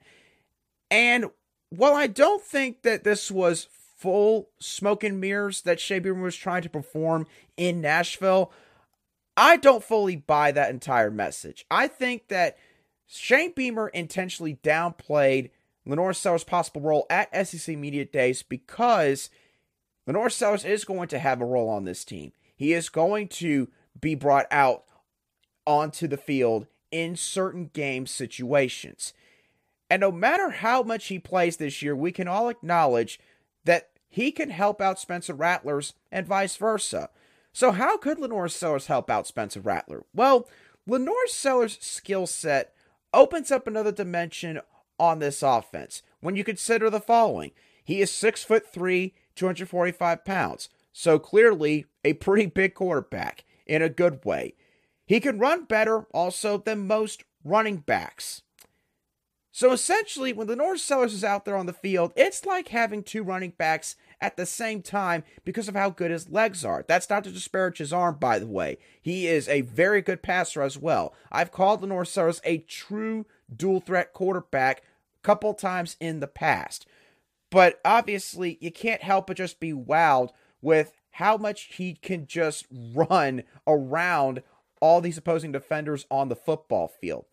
And 0.91 1.27
while 1.71 1.95
I 1.95 2.07
don't 2.07 2.41
think 2.41 2.83
that 2.83 3.03
this 3.03 3.31
was 3.33 3.67
full 3.97 4.51
smoke 4.61 5.03
and 5.03 5.21
mirrors 5.21 5.63
that 5.63 5.81
Shane 5.81 6.03
Beamer 6.03 6.23
was 6.23 6.37
trying 6.37 6.63
to 6.63 6.71
perform 6.71 7.27
in 7.57 7.81
Nashville, 7.81 8.53
I 9.37 9.57
don't 9.57 9.83
fully 9.83 10.17
buy 10.17 10.53
that 10.53 10.71
entire 10.71 11.11
message. 11.11 11.67
I 11.69 11.89
think 11.89 12.29
that 12.29 12.57
Shane 13.09 13.53
Beamer 13.57 13.89
intentionally 13.89 14.59
downplayed 14.63 15.51
LaNorris 15.89 16.17
Sellers' 16.17 16.45
possible 16.45 16.83
role 16.83 17.07
at 17.11 17.49
SEC 17.49 17.77
Media 17.77 18.05
Days 18.05 18.45
because– 18.45 19.29
LaNorris 20.09 20.33
Sellers 20.33 20.65
is 20.65 20.85
going 20.85 21.09
to 21.09 21.19
have 21.19 21.41
a 21.41 21.47
role 21.47 21.69
on 21.69 21.85
this 21.85 22.05
team. 22.05 22.33
He 22.55 22.73
is 22.73 22.89
going 22.89 23.29
to 23.29 23.69
be 24.01 24.15
brought 24.15 24.47
out 24.51 24.85
onto 25.67 26.09
the 26.09 26.17
field 26.17 26.67
in 26.91 27.17
certain 27.17 27.71
game 27.73 28.07
situations. 28.07 29.13
And 29.89 30.01
no 30.01 30.11
matter 30.11 30.51
how 30.51 30.83
much 30.83 31.07
he 31.07 31.19
plays 31.19 31.57
this 31.57 31.83
year, 31.83 31.95
we 31.95 32.13
can 32.13 32.27
all 32.27 32.49
acknowledge 32.49 33.21
that 33.65 33.91
he 34.09 34.33
can 34.33 34.51
help 34.51 34.81
out 34.81 34.99
Spencer 34.99 35.35
Rattlers 35.35 35.95
and 36.11 36.27
vice 36.27 36.57
versa. 36.57 37.11
So, 37.53 37.73
how 37.73 37.99
could 37.99 38.19
LaNorris 38.19 38.53
Sellers 38.53 38.87
help 38.87 39.11
out 39.11 39.27
Spencer 39.27 39.61
Rattler? 39.61 40.05
Well, 40.15 40.49
LaNorris 40.89 41.29
Sellers' 41.29 41.79
skill 41.81 42.27
set 42.27 42.75
opens 43.13 43.51
up 43.51 43.67
another 43.67 43.93
dimension 43.93 44.61
on 44.99 45.19
this 45.19 45.43
offense 45.43 46.03
when 46.21 46.37
you 46.37 46.45
consider 46.45 46.89
the 46.89 47.01
following. 47.01 47.53
He 47.85 48.01
is 48.01 48.11
six 48.11 48.43
foot 48.43 48.67
three, 48.67 49.15
245 49.35 50.25
pounds. 50.25 50.69
So 50.93 51.19
clearly 51.19 51.87
a 52.05 52.15
pretty 52.15 52.47
big 52.47 52.75
quarterback 52.75 53.45
in 53.67 53.83
a 53.83 53.89
good 53.89 54.25
way. 54.25 54.55
He 55.07 55.21
can 55.21 55.39
run 55.39 55.65
better 55.65 56.07
also 56.13 56.59
than 56.59 56.87
most 56.87 57.25
running 57.45 57.79
backs. 57.79 58.43
So 59.55 59.73
essentially, 59.73 60.33
when 60.33 60.47
LaNorris 60.47 60.79
Sellers 60.79 61.13
is 61.13 61.23
out 61.23 61.45
there 61.45 61.59
on 61.59 61.67
the 61.67 61.75
field, 61.75 62.15
it's 62.17 62.47
like 62.47 62.69
having 62.69 63.03
two 63.03 63.23
running 63.23 63.51
backs 63.51 63.97
at 64.19 64.39
the 64.39 64.47
same 64.47 64.81
time 64.81 65.25
because 65.45 65.69
of 65.69 65.75
how 65.75 65.91
good 65.91 66.11
his 66.11 66.31
legs 66.31 66.65
are. 66.65 66.87
That's 66.89 67.11
not 67.11 67.25
to 67.25 67.31
disparage 67.31 67.77
his 67.77 67.93
arm, 67.93 68.17
by 68.19 68.39
the 68.39 68.47
way. 68.47 68.79
He 69.03 69.27
is 69.27 69.49
a 69.49 69.61
very 69.61 70.01
good 70.01 70.23
passer 70.23 70.63
as 70.63 70.79
well. 70.79 71.15
I've 71.31 71.53
called 71.53 71.83
LaNorris 71.83 72.07
Sellers 72.07 72.41
a 72.45 72.59
true 72.59 73.27
dual 73.55 73.81
threat 73.81 74.15
quarterback 74.15 74.79
a 74.79 75.23
couple 75.23 75.53
times 75.53 75.97
in 76.01 76.21
the 76.21 76.27
past. 76.27 76.87
But 77.53 77.81
obviously, 77.85 78.57
you 78.63 78.73
can't 78.73 79.03
help 79.03 79.27
but 79.27 79.37
just 79.37 79.61
be 79.61 79.75
wowed 79.75 80.31
with 80.63 80.97
how 81.13 81.37
much 81.37 81.75
he 81.75 81.93
can 81.93 82.27
just 82.27 82.65
run 82.73 83.43
around 83.67 84.43
all 84.81 85.03
these 85.03 85.19
opposing 85.19 85.53
defenders 85.53 86.07
on 86.11 86.31
the 86.31 86.35
football 86.35 86.89
field. 86.89 87.27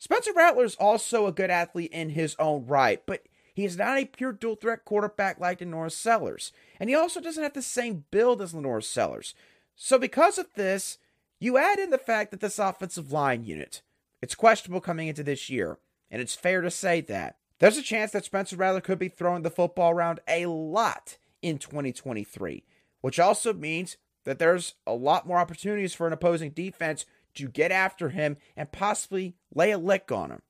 Spencer 0.00 0.32
Rattler 0.34 0.64
is 0.64 0.74
also 0.74 1.26
a 1.26 1.32
good 1.32 1.48
athlete 1.48 1.92
in 1.92 2.10
his 2.10 2.34
own 2.40 2.66
right, 2.66 3.00
but 3.06 3.22
he 3.54 3.64
is 3.64 3.76
not 3.76 3.98
a 3.98 4.04
pure 4.04 4.32
dual 4.32 4.56
threat 4.56 4.84
quarterback 4.84 5.38
like 5.38 5.60
LaNorris 5.60 5.92
Sellers. 5.92 6.50
And 6.80 6.90
he 6.90 6.96
also 6.96 7.20
doesn't 7.20 7.42
have 7.42 7.52
the 7.52 7.62
same 7.62 8.06
build 8.10 8.42
as 8.42 8.52
LaNorris 8.52 8.84
Sellers. 8.84 9.32
So 9.76 9.96
because 9.96 10.38
of 10.38 10.54
this, 10.56 10.98
you 11.38 11.56
add 11.56 11.78
in 11.78 11.90
the 11.90 11.98
fact 11.98 12.32
that 12.32 12.40
this 12.40 12.58
offensive 12.58 13.12
line 13.12 13.44
unit, 13.44 13.82
it's 14.20 14.34
questionable 14.34 14.80
coming 14.80 15.06
into 15.06 15.22
this 15.22 15.48
year, 15.48 15.78
and 16.10 16.20
it's 16.20 16.34
fair 16.34 16.62
to 16.62 16.70
say 16.70 17.00
that. 17.02 17.36
There's 17.62 17.78
a 17.78 17.82
chance 17.82 18.10
that 18.10 18.24
Spencer 18.24 18.56
Rattler 18.56 18.80
could 18.80 18.98
be 18.98 19.06
throwing 19.06 19.42
the 19.42 19.48
football 19.50 19.92
around 19.92 20.18
a 20.26 20.46
lot 20.46 21.16
in 21.42 21.58
2023, 21.58 22.64
which 23.02 23.20
also 23.20 23.52
means 23.52 23.98
that 24.24 24.40
there's 24.40 24.74
a 24.84 24.94
lot 24.94 25.28
more 25.28 25.38
opportunities 25.38 25.94
for 25.94 26.08
an 26.08 26.12
opposing 26.12 26.50
defense 26.50 27.06
to 27.36 27.46
get 27.46 27.70
after 27.70 28.08
him 28.08 28.36
and 28.56 28.72
possibly 28.72 29.36
lay 29.54 29.70
a 29.70 29.78
lick 29.78 30.10
on 30.10 30.32
him. 30.32 30.42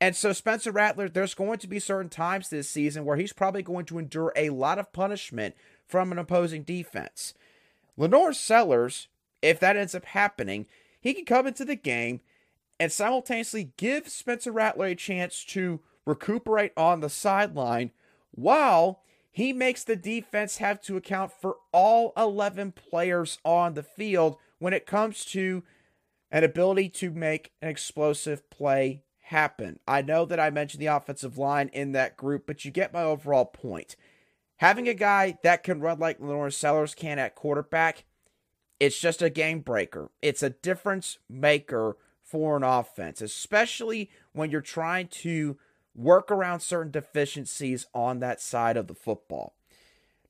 And 0.00 0.16
so, 0.16 0.32
Spencer 0.32 0.72
Rattler, 0.72 1.10
there's 1.10 1.34
going 1.34 1.58
to 1.58 1.68
be 1.68 1.78
certain 1.78 2.08
times 2.08 2.48
this 2.48 2.70
season 2.70 3.04
where 3.04 3.18
he's 3.18 3.34
probably 3.34 3.62
going 3.62 3.84
to 3.84 3.98
endure 3.98 4.32
a 4.34 4.48
lot 4.48 4.78
of 4.78 4.94
punishment 4.94 5.56
from 5.86 6.10
an 6.10 6.18
opposing 6.18 6.62
defense. 6.62 7.34
LaNorris 7.98 8.36
Sellers, 8.36 9.08
if 9.42 9.60
that 9.60 9.76
ends 9.76 9.94
up 9.94 10.06
happening, 10.06 10.64
he 11.02 11.12
can 11.12 11.26
come 11.26 11.46
into 11.46 11.66
the 11.66 11.76
game 11.76 12.22
and 12.80 12.90
simultaneously 12.90 13.72
give 13.76 14.08
Spencer 14.08 14.52
Rattler 14.52 14.86
a 14.86 14.94
chance 14.94 15.44
to 15.44 15.80
recuperate 16.08 16.72
on 16.76 17.00
the 17.00 17.10
sideline 17.10 17.90
while 18.30 19.02
he 19.30 19.52
makes 19.52 19.84
the 19.84 19.94
defense 19.94 20.56
have 20.56 20.80
to 20.80 20.96
account 20.96 21.30
for 21.30 21.56
all 21.70 22.12
11 22.16 22.72
players 22.72 23.38
on 23.44 23.74
the 23.74 23.82
field 23.82 24.36
when 24.58 24.72
it 24.72 24.86
comes 24.86 25.24
to 25.26 25.62
an 26.30 26.44
ability 26.44 26.88
to 26.88 27.10
make 27.10 27.52
an 27.60 27.68
explosive 27.68 28.48
play 28.50 29.02
happen. 29.20 29.78
I 29.86 30.02
know 30.02 30.24
that 30.24 30.40
I 30.40 30.50
mentioned 30.50 30.80
the 30.80 30.86
offensive 30.86 31.36
line 31.36 31.68
in 31.72 31.92
that 31.92 32.16
group, 32.16 32.46
but 32.46 32.64
you 32.64 32.70
get 32.70 32.92
my 32.92 33.02
overall 33.02 33.44
point. 33.44 33.94
Having 34.56 34.88
a 34.88 34.94
guy 34.94 35.38
that 35.42 35.62
can 35.62 35.80
run 35.80 35.98
like 35.98 36.18
LaNorris 36.18 36.54
Sellers 36.54 36.94
can 36.94 37.18
at 37.18 37.34
quarterback, 37.34 38.04
it's 38.80 38.98
just 38.98 39.22
a 39.22 39.30
game 39.30 39.60
breaker. 39.60 40.10
It's 40.22 40.42
a 40.42 40.50
difference 40.50 41.18
maker 41.28 41.96
for 42.24 42.56
an 42.56 42.62
offense, 42.62 43.20
especially 43.20 44.10
when 44.32 44.50
you're 44.50 44.60
trying 44.60 45.08
to 45.08 45.58
work 45.98 46.30
around 46.30 46.60
certain 46.60 46.92
deficiencies 46.92 47.86
on 47.92 48.20
that 48.20 48.40
side 48.40 48.76
of 48.76 48.86
the 48.86 48.94
football. 48.94 49.54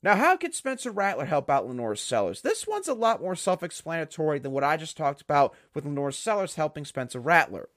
Now, 0.02 0.16
how 0.16 0.36
could 0.36 0.54
Spencer 0.54 0.90
Rattler 0.90 1.26
help 1.26 1.50
out 1.50 1.68
LaNorris 1.68 1.98
Sellers? 1.98 2.40
This 2.40 2.66
one's 2.66 2.88
a 2.88 2.94
lot 2.94 3.20
more 3.20 3.34
self 3.34 3.62
explanatory 3.62 4.38
than 4.38 4.52
what 4.52 4.64
I 4.64 4.76
just 4.76 4.96
talked 4.96 5.20
about 5.20 5.54
with 5.74 5.84
LaNorris 5.84 6.14
Sellers 6.14 6.54
helping 6.54 6.84
Spencer 6.84 7.20
Rattler. 7.20 7.68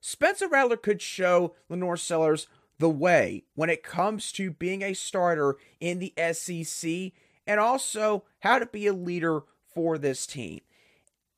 Spencer 0.00 0.48
Rattler 0.48 0.76
could 0.76 1.02
show 1.02 1.54
LaNorris 1.70 2.00
Sellers 2.00 2.46
the 2.78 2.88
way 2.88 3.42
when 3.54 3.70
it 3.70 3.82
comes 3.82 4.30
to 4.32 4.52
being 4.52 4.82
a 4.82 4.94
starter 4.94 5.56
in 5.80 5.98
the 5.98 6.14
SEC 6.32 7.12
and 7.46 7.58
also 7.58 8.24
how 8.40 8.60
to 8.60 8.66
be 8.66 8.86
a 8.86 8.92
leader 8.92 9.42
for 9.74 9.98
this 9.98 10.26
team. 10.26 10.60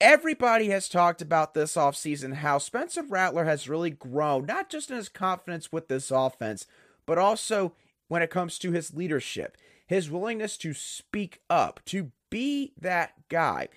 Everybody 0.01 0.71
has 0.71 0.89
talked 0.89 1.21
about 1.21 1.53
this 1.53 1.75
offseason 1.75 2.37
how 2.37 2.57
Spencer 2.57 3.03
Rattler 3.03 3.45
has 3.45 3.69
really 3.69 3.91
grown, 3.91 4.47
not 4.47 4.71
just 4.71 4.91
in 4.91 4.97
his 4.97 5.11
confidence 5.11 5.71
with 5.71 5.89
this 5.89 6.11
offense, 6.11 6.67
but 7.05 7.19
also 7.19 7.75
when 8.09 8.23
it 8.23 8.31
comes 8.31 8.59
to 8.59 8.73
his 8.73 8.95
leadership, 8.95 9.59
his 9.87 10.11
willingness 10.11 10.57
to 10.57 10.73
speak 10.73 11.43
up, 11.51 11.81
to 11.85 12.13
be 12.31 12.73
that 12.81 13.13
guy. 13.29 13.69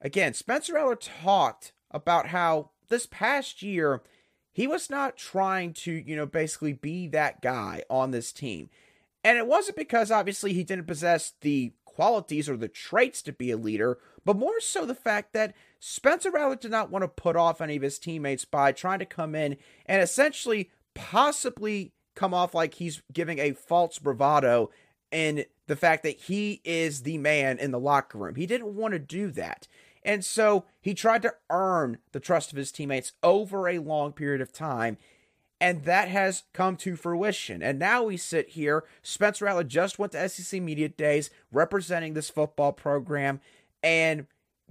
Again, 0.00 0.32
Spencer 0.32 0.74
Rattler 0.74 0.96
talked 0.96 1.74
about 1.90 2.28
how 2.28 2.70
this 2.88 3.04
past 3.04 3.62
year 3.62 4.02
he 4.52 4.66
was 4.66 4.88
not 4.88 5.18
trying 5.18 5.74
to, 5.74 5.92
you 5.92 6.16
know, 6.16 6.24
basically 6.24 6.72
be 6.72 7.06
that 7.08 7.42
guy 7.42 7.82
on 7.90 8.12
this 8.12 8.32
team. 8.32 8.70
And 9.22 9.36
it 9.36 9.46
wasn't 9.46 9.76
because 9.76 10.10
obviously 10.10 10.54
he 10.54 10.64
didn't 10.64 10.86
possess 10.86 11.34
the 11.42 11.74
qualities 11.84 12.48
or 12.48 12.56
the 12.56 12.68
traits 12.68 13.20
to 13.22 13.32
be 13.32 13.50
a 13.50 13.56
leader, 13.58 13.98
but 14.24 14.36
more 14.36 14.60
so 14.60 14.86
the 14.86 14.94
fact 14.94 15.32
that 15.32 15.54
Spencer 15.78 16.30
Rattler 16.30 16.56
did 16.56 16.70
not 16.70 16.90
want 16.90 17.02
to 17.02 17.08
put 17.08 17.36
off 17.36 17.60
any 17.60 17.76
of 17.76 17.82
his 17.82 17.98
teammates 17.98 18.44
by 18.44 18.72
trying 18.72 18.98
to 18.98 19.06
come 19.06 19.34
in 19.34 19.56
and 19.86 20.02
essentially 20.02 20.70
possibly 20.94 21.92
come 22.14 22.32
off 22.32 22.54
like 22.54 22.74
he's 22.74 23.02
giving 23.12 23.38
a 23.38 23.52
false 23.52 23.98
bravado 23.98 24.70
in 25.12 25.44
the 25.66 25.76
fact 25.76 26.02
that 26.02 26.18
he 26.20 26.60
is 26.64 27.02
the 27.02 27.18
man 27.18 27.58
in 27.58 27.70
the 27.70 27.78
locker 27.78 28.18
room. 28.18 28.34
He 28.34 28.46
didn't 28.46 28.74
want 28.74 28.92
to 28.92 28.98
do 28.98 29.30
that. 29.32 29.68
And 30.02 30.24
so 30.24 30.64
he 30.80 30.94
tried 30.94 31.22
to 31.22 31.34
earn 31.50 31.98
the 32.12 32.20
trust 32.20 32.52
of 32.52 32.58
his 32.58 32.72
teammates 32.72 33.12
over 33.22 33.68
a 33.68 33.78
long 33.78 34.12
period 34.12 34.40
of 34.40 34.52
time. 34.52 34.98
And 35.60 35.84
that 35.84 36.08
has 36.08 36.44
come 36.52 36.76
to 36.78 36.96
fruition. 36.96 37.62
And 37.62 37.78
now 37.78 38.04
we 38.04 38.16
sit 38.16 38.50
here. 38.50 38.84
Spencer 39.02 39.46
Rattler 39.46 39.64
just 39.64 39.98
went 39.98 40.12
to 40.12 40.28
SEC 40.28 40.60
Media 40.62 40.88
Days 40.88 41.30
representing 41.50 42.14
this 42.14 42.30
football 42.30 42.72
program 42.72 43.40
and 43.82 44.26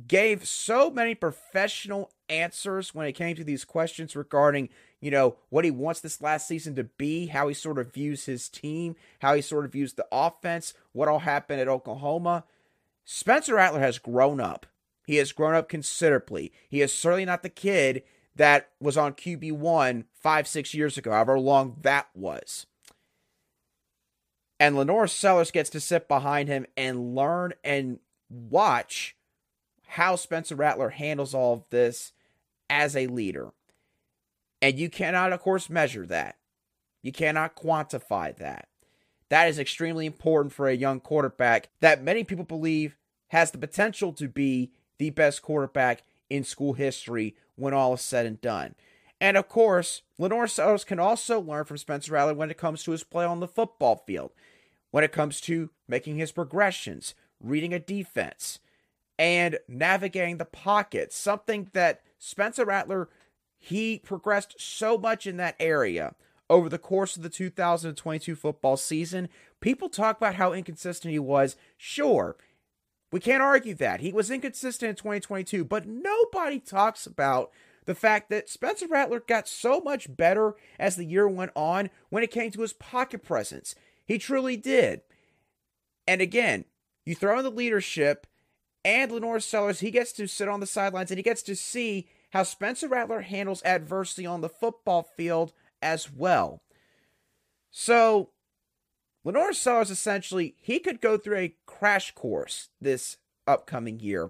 gave 0.08 0.48
so 0.48 0.90
many 0.90 1.16
professional 1.16 2.12
answers 2.28 2.94
when 2.94 3.08
it 3.08 3.14
came 3.14 3.36
to 3.36 3.44
these 3.44 3.64
questions 3.64 4.16
regarding, 4.16 4.70
you 5.00 5.10
know, 5.10 5.38
what 5.50 5.66
he 5.66 5.72
wants 5.72 6.02
this 6.02 6.22
last 6.22 6.48
season 6.48 6.76
to 6.76 6.84
be, 6.84 7.28
how 7.28 7.48
he 7.48 7.54
sort 7.54 7.80
of 7.80 7.94
views 7.94 8.26
his 8.26 8.50
team, 8.50 8.96
how 9.20 9.34
he 9.34 9.42
sort 9.42 9.66
of 9.66 9.72
views 9.72 9.94
the 9.94 10.08
offense, 10.12 10.74
what 10.92 11.08
all 11.08 11.20
happened 11.20 11.62
at 11.62 11.68
Oklahoma. 11.68 12.44
Spencer 13.06 13.56
Rattler 13.56 13.80
has 13.80 14.00
grown 14.00 14.42
up. 14.42 14.66
He 15.06 15.18
has 15.18 15.32
grown 15.32 15.54
up 15.54 15.70
considerably. 15.70 16.52
He 16.68 16.82
is 16.82 16.92
certainly 16.92 17.26
not 17.26 17.44
the 17.44 17.50
kid 17.50 18.04
that 18.36 18.70
was 18.82 18.98
on 18.98 19.14
QB1 19.14 20.06
five, 20.14 20.48
six 20.48 20.74
years 20.74 20.98
ago, 20.98 21.12
however 21.12 21.40
long 21.40 21.78
that 21.82 22.08
was. 22.14 22.66
And 24.60 24.76
LaNorris 24.76 25.10
Sellers 25.10 25.52
gets 25.52 25.70
to 25.72 25.80
sit 25.80 26.08
behind 26.08 26.50
him 26.50 26.66
and 26.76 27.16
learn 27.16 27.54
and 27.64 28.00
watch 28.30 29.16
how 29.96 30.18
Spencer 30.18 30.56
Rattler 30.56 30.90
handles 30.90 31.34
all 31.34 31.54
of 31.54 31.64
this 31.70 32.12
as 32.70 32.98
a 32.98 33.08
leader. 33.08 33.52
And 34.62 34.78
you 34.78 34.90
cannot, 34.90 35.32
of 35.32 35.40
course, 35.40 35.70
measure 35.70 36.06
that. 36.08 36.36
You 37.02 37.14
cannot 37.14 37.56
quantify 37.56 38.36
that. 38.36 38.68
That 39.30 39.48
is 39.48 39.58
extremely 39.58 40.06
important 40.06 40.54
for 40.54 40.68
a 40.68 40.76
young 40.76 41.00
quarterback 41.00 41.70
that 41.80 42.04
many 42.04 42.26
people 42.26 42.44
believe 42.44 42.98
has 43.30 43.52
the 43.52 43.58
potential 43.58 44.12
to 44.14 44.28
be 44.28 44.72
the 44.98 45.12
best 45.12 45.42
quarterback 45.42 46.04
in 46.30 46.44
school 46.44 46.74
history 46.74 47.34
when 47.56 47.74
all 47.74 47.94
is 47.94 48.02
said 48.02 48.26
and 48.26 48.42
done. 48.42 48.76
And 49.22 49.38
of 49.38 49.48
course, 49.48 50.02
LaNorris 50.20 50.50
Sellers 50.50 50.84
can 50.84 51.00
also 51.00 51.40
learn 51.40 51.64
from 51.64 51.78
Spencer 51.78 52.12
Rattler 52.12 52.34
when 52.34 52.52
it 52.52 52.58
comes 52.58 52.84
to 52.84 52.92
his 52.92 53.06
play 53.06 53.24
on 53.24 53.40
the 53.40 53.48
football 53.48 54.04
field, 54.06 54.34
when 54.92 55.06
it 55.06 55.14
comes 55.14 55.40
to 55.42 55.70
making 55.88 56.18
his 56.18 56.34
progressions, 56.34 57.16
reading 57.40 57.74
a 57.74 57.80
defense, 57.80 58.60
and 59.18 59.58
navigating 59.68 60.38
the 60.38 60.46
pocket. 60.46 61.14
Something 61.14 61.70
that 61.74 62.02
Spencer 62.18 62.66
Rattler, 62.66 63.10
he 63.58 64.00
progressed 64.00 64.56
so 64.58 64.98
much 64.98 65.26
in 65.28 65.38
that 65.38 65.56
area 65.60 66.16
over 66.50 66.70
the 66.70 66.78
course 66.78 67.18
of 67.18 67.24
the 67.24 67.30
2022 67.30 68.36
football 68.36 68.78
season. 68.78 69.30
People 69.62 69.90
talk 69.90 70.18
about 70.18 70.36
how 70.36 70.54
inconsistent 70.54 71.12
he 71.12 71.20
was. 71.20 71.56
Sure, 71.78 72.36
we 73.12 73.20
can't 73.20 73.42
argue 73.42 73.76
that. 73.76 74.02
He 74.02 74.12
was 74.12 74.30
inconsistent 74.30 74.90
in 74.90 74.96
2022, 74.96 75.64
but 75.64 75.88
nobody 75.88 76.60
talks 76.60 77.06
about 77.06 77.52
the 77.86 77.96
fact 77.96 78.30
that 78.30 78.50
Spencer 78.50 78.88
Rattler 78.88 79.22
got 79.22 79.48
so 79.48 79.80
much 79.80 80.16
better 80.16 80.56
as 80.80 80.96
the 80.96 81.06
year 81.06 81.28
went 81.28 81.52
on 81.56 81.90
when 82.10 82.24
it 82.24 82.32
came 82.32 82.52
to 82.52 82.62
his 82.62 82.74
pocket 82.74 83.24
presence. 83.24 83.76
He 84.06 84.18
truly 84.18 84.58
did. 84.58 85.02
And 86.08 86.20
again, 86.20 86.66
you 87.06 87.16
throw 87.16 87.38
in 87.38 87.44
the 87.44 87.52
leadership 87.52 88.28
and 88.86 89.12
LaNorris 89.12 89.42
Sellers, 89.42 89.80
he 89.80 89.90
gets 89.90 90.12
to 90.14 90.28
sit 90.28 90.48
on 90.48 90.60
the 90.60 90.68
sidelines 90.68 91.10
and 91.10 91.18
he 91.18 91.24
gets 91.24 91.42
to 91.42 91.56
see 91.56 92.08
how 92.30 92.44
Spencer 92.44 92.88
Rattler 92.88 93.22
handles 93.22 93.64
adversity 93.66 94.28
on 94.28 94.42
the 94.42 94.50
football 94.50 95.02
field 95.18 95.54
as 95.82 96.12
well. 96.14 96.62
So 97.72 98.30
LaNorris 99.26 99.56
Sellers 99.56 99.90
essentially, 99.90 100.56
he 100.62 100.78
could 100.78 101.02
go 101.02 101.18
through 101.18 101.38
a 101.38 101.56
crash 101.66 102.14
course 102.14 102.70
this 102.80 103.18
upcoming 103.48 104.00
year 104.00 104.30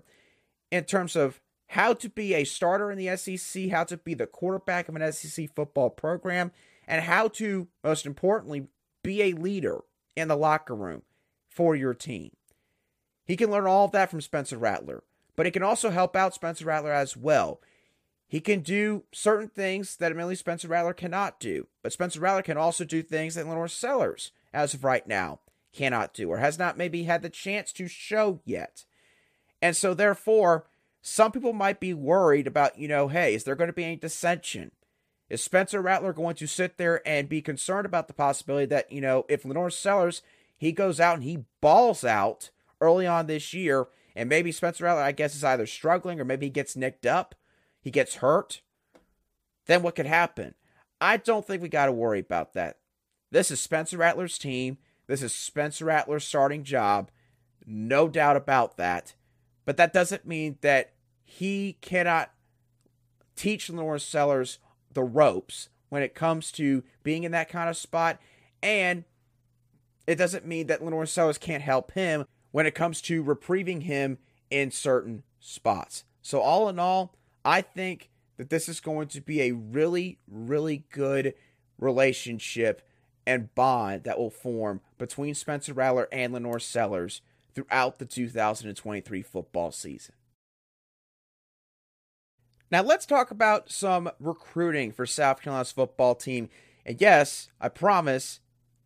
in 0.71 0.85
terms 0.85 1.17
of 1.17 1.41
how 1.67 1.93
to 1.93 2.07
be 2.07 2.33
a 2.33 2.45
starter 2.45 2.89
in 2.91 2.97
the 2.97 3.17
SEC, 3.17 3.69
how 3.69 3.83
to 3.83 3.97
be 3.97 4.13
the 4.13 4.25
quarterback 4.25 4.87
of 4.87 4.95
an 4.95 5.11
SEC 5.11 5.53
football 5.53 5.89
program, 5.89 6.51
and 6.87 7.03
how 7.03 7.27
to, 7.27 7.67
most 7.83 8.05
importantly, 8.05 8.67
be 9.03 9.21
a 9.21 9.33
leader 9.33 9.81
in 10.15 10.29
the 10.29 10.37
locker 10.37 10.75
room 10.75 11.01
for 11.49 11.75
your 11.75 11.93
team. 11.93 12.31
He 13.25 13.35
can 13.35 13.51
learn 13.51 13.67
all 13.67 13.85
of 13.85 13.91
that 13.91 14.09
from 14.09 14.21
Spencer 14.21 14.57
Rattler, 14.57 15.03
but 15.35 15.45
he 15.45 15.51
can 15.51 15.63
also 15.63 15.89
help 15.89 16.15
out 16.15 16.33
Spencer 16.33 16.65
Rattler 16.65 16.91
as 16.91 17.17
well. 17.17 17.59
He 18.27 18.39
can 18.39 18.61
do 18.61 19.03
certain 19.11 19.49
things 19.49 19.97
that 19.97 20.11
Emily 20.11 20.35
Spencer 20.35 20.67
Rattler 20.67 20.93
cannot 20.93 21.39
do, 21.39 21.67
but 21.81 21.93
Spencer 21.93 22.19
Rattler 22.19 22.41
can 22.41 22.57
also 22.57 22.83
do 22.83 23.01
things 23.01 23.35
that 23.35 23.45
LaNorris 23.45 23.71
Sellers 23.71 24.31
as 24.53 24.73
of 24.73 24.83
right 24.83 25.05
now, 25.05 25.39
cannot 25.73 26.13
do 26.13 26.29
or 26.29 26.37
has 26.37 26.57
not 26.57 26.77
maybe 26.77 27.03
had 27.03 27.21
the 27.21 27.29
chance 27.29 27.71
to 27.73 27.87
show 27.87 28.39
yet. 28.45 28.85
And 29.61 29.75
so, 29.75 29.93
therefore, 29.93 30.65
some 31.01 31.31
people 31.31 31.53
might 31.53 31.79
be 31.79 31.93
worried 31.93 32.47
about, 32.47 32.79
you 32.79 32.87
know, 32.87 33.09
hey, 33.09 33.35
is 33.35 33.43
there 33.43 33.55
going 33.55 33.67
to 33.67 33.73
be 33.73 33.83
any 33.83 33.95
dissension? 33.97 34.71
Is 35.29 35.43
Spencer 35.43 35.81
Rattler 35.81 36.13
going 36.13 36.35
to 36.35 36.47
sit 36.47 36.77
there 36.77 37.05
and 37.07 37.27
be 37.27 37.41
concerned 37.41 37.85
about 37.85 38.07
the 38.07 38.13
possibility 38.13 38.65
that, 38.67 38.91
you 38.91 39.01
know, 39.01 39.25
if 39.27 39.43
LaNorris 39.43 39.73
Sellers, 39.73 40.21
he 40.57 40.71
goes 40.71 40.99
out 40.99 41.15
and 41.15 41.23
he 41.23 41.45
balls 41.61 42.03
out 42.03 42.49
early 42.81 43.07
on 43.07 43.27
this 43.27 43.53
year, 43.53 43.87
and 44.15 44.29
maybe 44.29 44.51
Spencer 44.51 44.85
Rattler, 44.85 45.01
I 45.01 45.11
guess, 45.11 45.35
is 45.35 45.43
either 45.43 45.65
struggling 45.65 46.19
or 46.19 46.25
maybe 46.25 46.47
he 46.47 46.51
gets 46.51 46.75
nicked 46.75 47.05
up, 47.05 47.35
he 47.81 47.91
gets 47.91 48.15
hurt, 48.15 48.61
then 49.65 49.81
what 49.81 49.95
could 49.95 50.05
happen? 50.05 50.55
I 51.01 51.17
don't 51.17 51.45
think 51.45 51.61
we 51.61 51.69
got 51.69 51.87
to 51.87 51.91
worry 51.91 52.19
about 52.19 52.53
that. 52.53 52.77
This 53.31 53.51
is 53.51 53.59
Spencer 53.59 53.97
Rattler's 53.97 54.37
team. 54.37 54.77
This 55.07 55.21
is 55.21 55.33
Spencer 55.33 55.85
Rattler's 55.85 56.25
starting 56.25 56.63
job. 56.63 57.11
No 57.65 58.07
doubt 58.07 58.37
about 58.37 58.77
that. 58.77 59.15
But 59.65 59.77
that 59.77 59.93
doesn't 59.93 60.25
mean 60.25 60.57
that 60.61 60.93
he 61.23 61.77
cannot 61.81 62.31
teach 63.35 63.67
LaNorris 63.67 64.01
Sellers 64.01 64.59
the 64.93 65.03
ropes 65.03 65.69
when 65.89 66.01
it 66.01 66.15
comes 66.15 66.51
to 66.53 66.83
being 67.03 67.23
in 67.23 67.31
that 67.31 67.49
kind 67.49 67.69
of 67.69 67.75
spot. 67.75 68.19
And 68.63 69.03
it 70.07 70.15
doesn't 70.15 70.45
mean 70.45 70.67
that 70.67 70.81
LaNorris 70.81 71.09
Sellers 71.09 71.37
can't 71.37 71.63
help 71.63 71.91
him 71.91 72.25
when 72.55 72.65
it 72.65 72.73
comes 72.73 73.01
to 73.01 73.21
reprieving 73.21 73.83
him 73.83 74.17
in 74.49 74.71
certain 74.71 75.23
spots. 75.41 76.05
So, 76.21 76.39
all 76.39 76.69
in 76.69 76.79
all, 76.79 77.13
I 77.43 77.59
think 77.59 78.09
that 78.37 78.49
this 78.49 78.69
is 78.69 78.79
going 78.79 79.09
to 79.09 79.19
be 79.19 79.41
a 79.41 79.51
really, 79.51 80.19
really 80.25 80.85
good 80.89 81.33
relationship 81.77 82.81
and 83.27 83.53
bond 83.55 84.05
that 84.05 84.17
will 84.17 84.29
form 84.29 84.79
between 84.97 85.35
Spencer 85.35 85.73
Rattler 85.73 86.07
and 86.13 86.33
LaNorris 86.33 86.61
Sellers 86.61 87.19
throughout 87.53 87.99
the 87.99 88.05
2023 88.05 89.21
football 89.21 89.73
season. 89.73 90.15
Now, 92.71 92.83
let's 92.83 93.05
talk 93.05 93.31
about 93.31 93.69
some 93.69 94.09
recruiting 94.17 94.93
for 94.93 95.05
South 95.05 95.41
Carolina's 95.41 95.73
football 95.73 96.15
team. 96.15 96.47
And 96.85 97.01
yes, 97.01 97.49
I 97.59 97.67
promise 97.67 98.39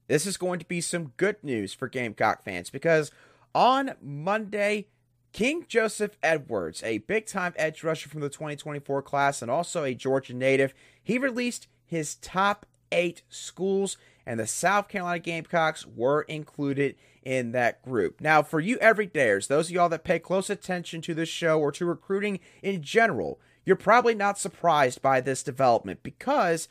this 0.07 0.25
is 0.25 0.37
going 0.37 0.57
to 0.57 0.65
be 0.65 0.81
some 0.81 1.13
good 1.17 1.35
news 1.43 1.71
for 1.71 1.87
Gamecock 1.87 2.43
fans 2.43 2.71
because 2.71 3.11
on 3.53 3.95
Monday, 4.01 4.87
King 5.31 5.65
Joseph 5.67 6.17
Edwards, 6.23 6.81
a 6.83 6.99
big 6.99 7.25
time 7.25 7.53
edge 7.55 7.83
rusher 7.83 8.09
from 8.09 8.21
the 8.21 8.29
2024 8.29 9.01
class 9.01 9.41
and 9.41 9.51
also 9.51 9.83
a 9.83 9.93
Georgia 9.93 10.33
native, 10.33 10.73
he 11.01 11.17
released 11.17 11.67
his 11.85 12.15
top 12.15 12.65
eight 12.91 13.21
schools 13.29 13.97
and 14.25 14.39
the 14.39 14.47
South 14.47 14.87
Carolina 14.87 15.19
Gamecocks 15.19 15.85
were 15.85 16.21
included 16.23 16.95
in 17.23 17.51
that 17.51 17.81
group. 17.81 18.21
Now, 18.21 18.41
for 18.41 18.59
you 18.59 18.77
everydayers, 18.77 19.47
those 19.47 19.67
of 19.67 19.71
y'all 19.71 19.89
that 19.89 20.03
pay 20.03 20.19
close 20.19 20.49
attention 20.49 21.01
to 21.01 21.13
this 21.13 21.29
show 21.29 21.59
or 21.59 21.71
to 21.73 21.85
recruiting 21.85 22.39
in 22.61 22.81
general, 22.81 23.39
you're 23.65 23.75
probably 23.75 24.15
not 24.15 24.39
surprised 24.39 25.01
by 25.01 25.21
this 25.21 25.43
development 25.43 26.01
because 26.03 26.67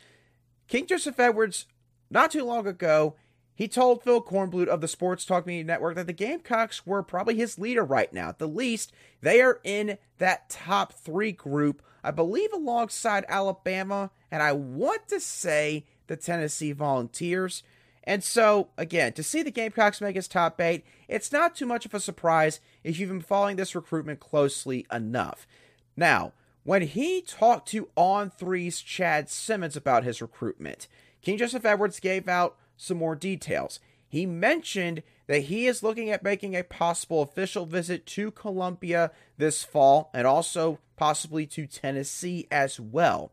King 0.69 0.87
Joseph 0.87 1.19
Edwards, 1.19 1.67
not 2.11 2.31
too 2.31 2.45
long 2.45 2.67
ago, 2.67 3.17
he 3.59 3.67
told 3.67 4.05
Phil 4.05 4.23
Kornblut 4.23 4.69
of 4.69 4.81
the 4.81 4.87
Sports 4.87 5.25
Talk 5.25 5.45
Media 5.45 5.65
Network 5.65 5.97
that 5.97 6.07
the 6.07 6.13
Gamecocks 6.13 6.87
were 6.87 7.03
probably 7.03 7.35
his 7.35 7.59
leader 7.59 7.83
right 7.83 8.13
now. 8.13 8.29
At 8.29 8.39
the 8.39 8.47
least, 8.47 8.93
they 9.21 9.41
are 9.41 9.59
in 9.65 9.99
that 10.19 10.49
top 10.49 10.93
three 10.93 11.33
group, 11.33 11.83
I 12.05 12.13
believe, 12.13 12.53
alongside 12.53 13.25
Alabama, 13.27 14.13
and 14.31 14.45
I 14.45 14.53
want 14.53 15.09
to 15.09 15.19
say 15.19 15.87
the 16.07 16.15
Tennessee 16.15 16.71
Volunteers. 16.71 17.65
And 18.05 18.23
so, 18.23 18.69
again, 18.79 19.13
to 19.15 19.25
see 19.25 19.43
the 19.43 19.51
Gamecocks 19.51 20.01
make 20.01 20.15
his 20.15 20.29
top 20.29 20.61
eight, 20.61 20.85
it's 21.09 21.33
not 21.33 21.57
too 21.57 21.67
much 21.67 21.85
of 21.85 21.93
a 21.93 21.99
surprise 21.99 22.61
if 22.85 23.01
you've 23.01 23.09
been 23.09 23.21
following 23.21 23.57
this 23.57 23.75
recruitment 23.75 24.21
closely 24.21 24.87
enough. 24.93 25.49
Now, 25.97 26.33
when 26.63 26.83
he 26.83 27.23
talked 27.23 27.67
to 27.71 27.89
On 27.97 28.31
Three's 28.31 28.81
Chad 28.81 29.29
Simmons 29.29 29.75
about 29.75 30.05
his 30.05 30.23
recruitment, 30.23 30.87
King 31.23 31.39
Joseph 31.39 31.65
Edwards 31.65 31.99
gave 31.99 32.29
out 32.29 32.57
some 32.79 32.97
more 32.97 33.15
details. 33.15 33.81
He 34.09 34.25
mentioned 34.25 35.03
that 35.27 35.41
he 35.41 35.67
is 35.67 35.83
looking 35.83 36.09
at 36.09 36.23
making 36.23 36.57
a 36.57 36.65
possible 36.65 37.21
official 37.21 37.67
visit 37.67 38.07
to 38.07 38.31
Columbia 38.31 39.11
this 39.37 39.63
fall 39.63 40.11
and 40.15 40.27
also 40.27 40.79
possibly 40.97 41.45
to 41.49 41.67
Tennessee 41.67 42.49
as 42.51 42.81
well 42.81 43.31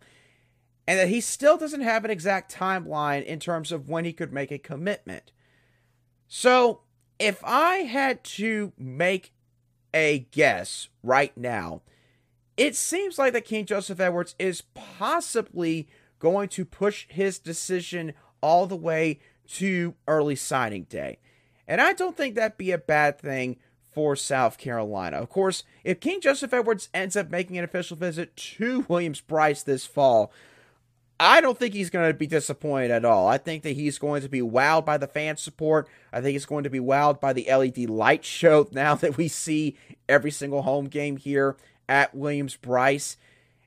and 0.88 1.00
that 1.00 1.10
he 1.10 1.22
still 1.22 1.58
doesn't 1.58 1.82
have 1.82 2.06
an 2.06 2.12
exact 2.12 2.54
timeline 2.54 3.24
in 3.24 3.40
terms 3.40 3.72
of 3.72 3.90
when 3.90 4.06
he 4.06 4.14
could 4.14 4.32
make 4.32 4.52
a 4.52 4.58
commitment. 4.58 5.32
So, 6.28 6.82
if 7.18 7.44
I 7.44 7.78
had 7.78 8.24
to 8.24 8.74
make 8.78 9.34
a 9.94 10.28
guess 10.32 10.90
right 11.02 11.36
now, 11.38 11.82
it 12.58 12.76
seems 12.76 13.18
like 13.18 13.34
that 13.34 13.46
King 13.46 13.66
Joseph 13.66 14.00
Edwards 14.00 14.36
is 14.38 14.64
possibly 14.74 15.88
going 16.20 16.50
to 16.50 16.66
push 16.66 17.08
his 17.10 17.40
decision 17.40 18.14
all 18.42 18.68
the 18.68 18.76
way 18.76 19.20
to 19.48 19.96
early 20.08 20.36
signing 20.36 20.84
day. 20.84 21.20
And 21.68 21.82
I 21.82 21.94
don't 21.94 22.16
think 22.16 22.36
that'd 22.36 22.58
be 22.58 22.72
a 22.72 22.78
bad 22.78 23.20
thing 23.20 23.58
for 23.92 24.16
South 24.16 24.58
Carolina. 24.58 25.18
Of 25.18 25.30
course, 25.30 25.64
if 25.84 26.00
King 26.00 26.20
Joseph 26.22 26.54
Edwards 26.54 26.90
ends 26.94 27.16
up 27.16 27.30
making 27.30 27.58
an 27.58 27.64
official 27.64 27.96
visit 27.96 28.36
to 28.36 28.86
Williams-Brice 28.90 29.64
this 29.64 29.86
fall, 29.86 30.32
I 31.18 31.40
don't 31.40 31.58
think 31.58 31.74
he's 31.74 31.90
going 31.90 32.12
to 32.12 32.14
be 32.14 32.28
disappointed 32.28 32.92
at 32.92 33.06
all. 33.06 33.28
I 33.28 33.38
think 33.38 33.64
that 33.64 33.72
he's 33.72 33.98
going 33.98 34.22
to 34.22 34.30
be 34.30 34.42
wowed 34.42 34.86
by 34.86 34.98
the 34.98 35.08
fan 35.08 35.38
support. 35.38 35.88
I 36.12 36.20
think 36.20 36.34
he's 36.34 36.46
going 36.46 36.66
to 36.66 36.70
be 36.70 36.82
wowed 36.82 37.22
by 37.22 37.32
the 37.32 37.48
LED 37.50 37.90
light 37.90 38.26
show 38.26 38.68
now 38.72 38.96
that 38.96 39.18
we 39.18 39.30
see 39.30 39.78
every 40.10 40.32
single 40.32 40.64
home 40.64 40.86
game 40.88 41.16
here 41.16 41.56
at 41.88 42.14
Williams-Brice. 42.14 43.16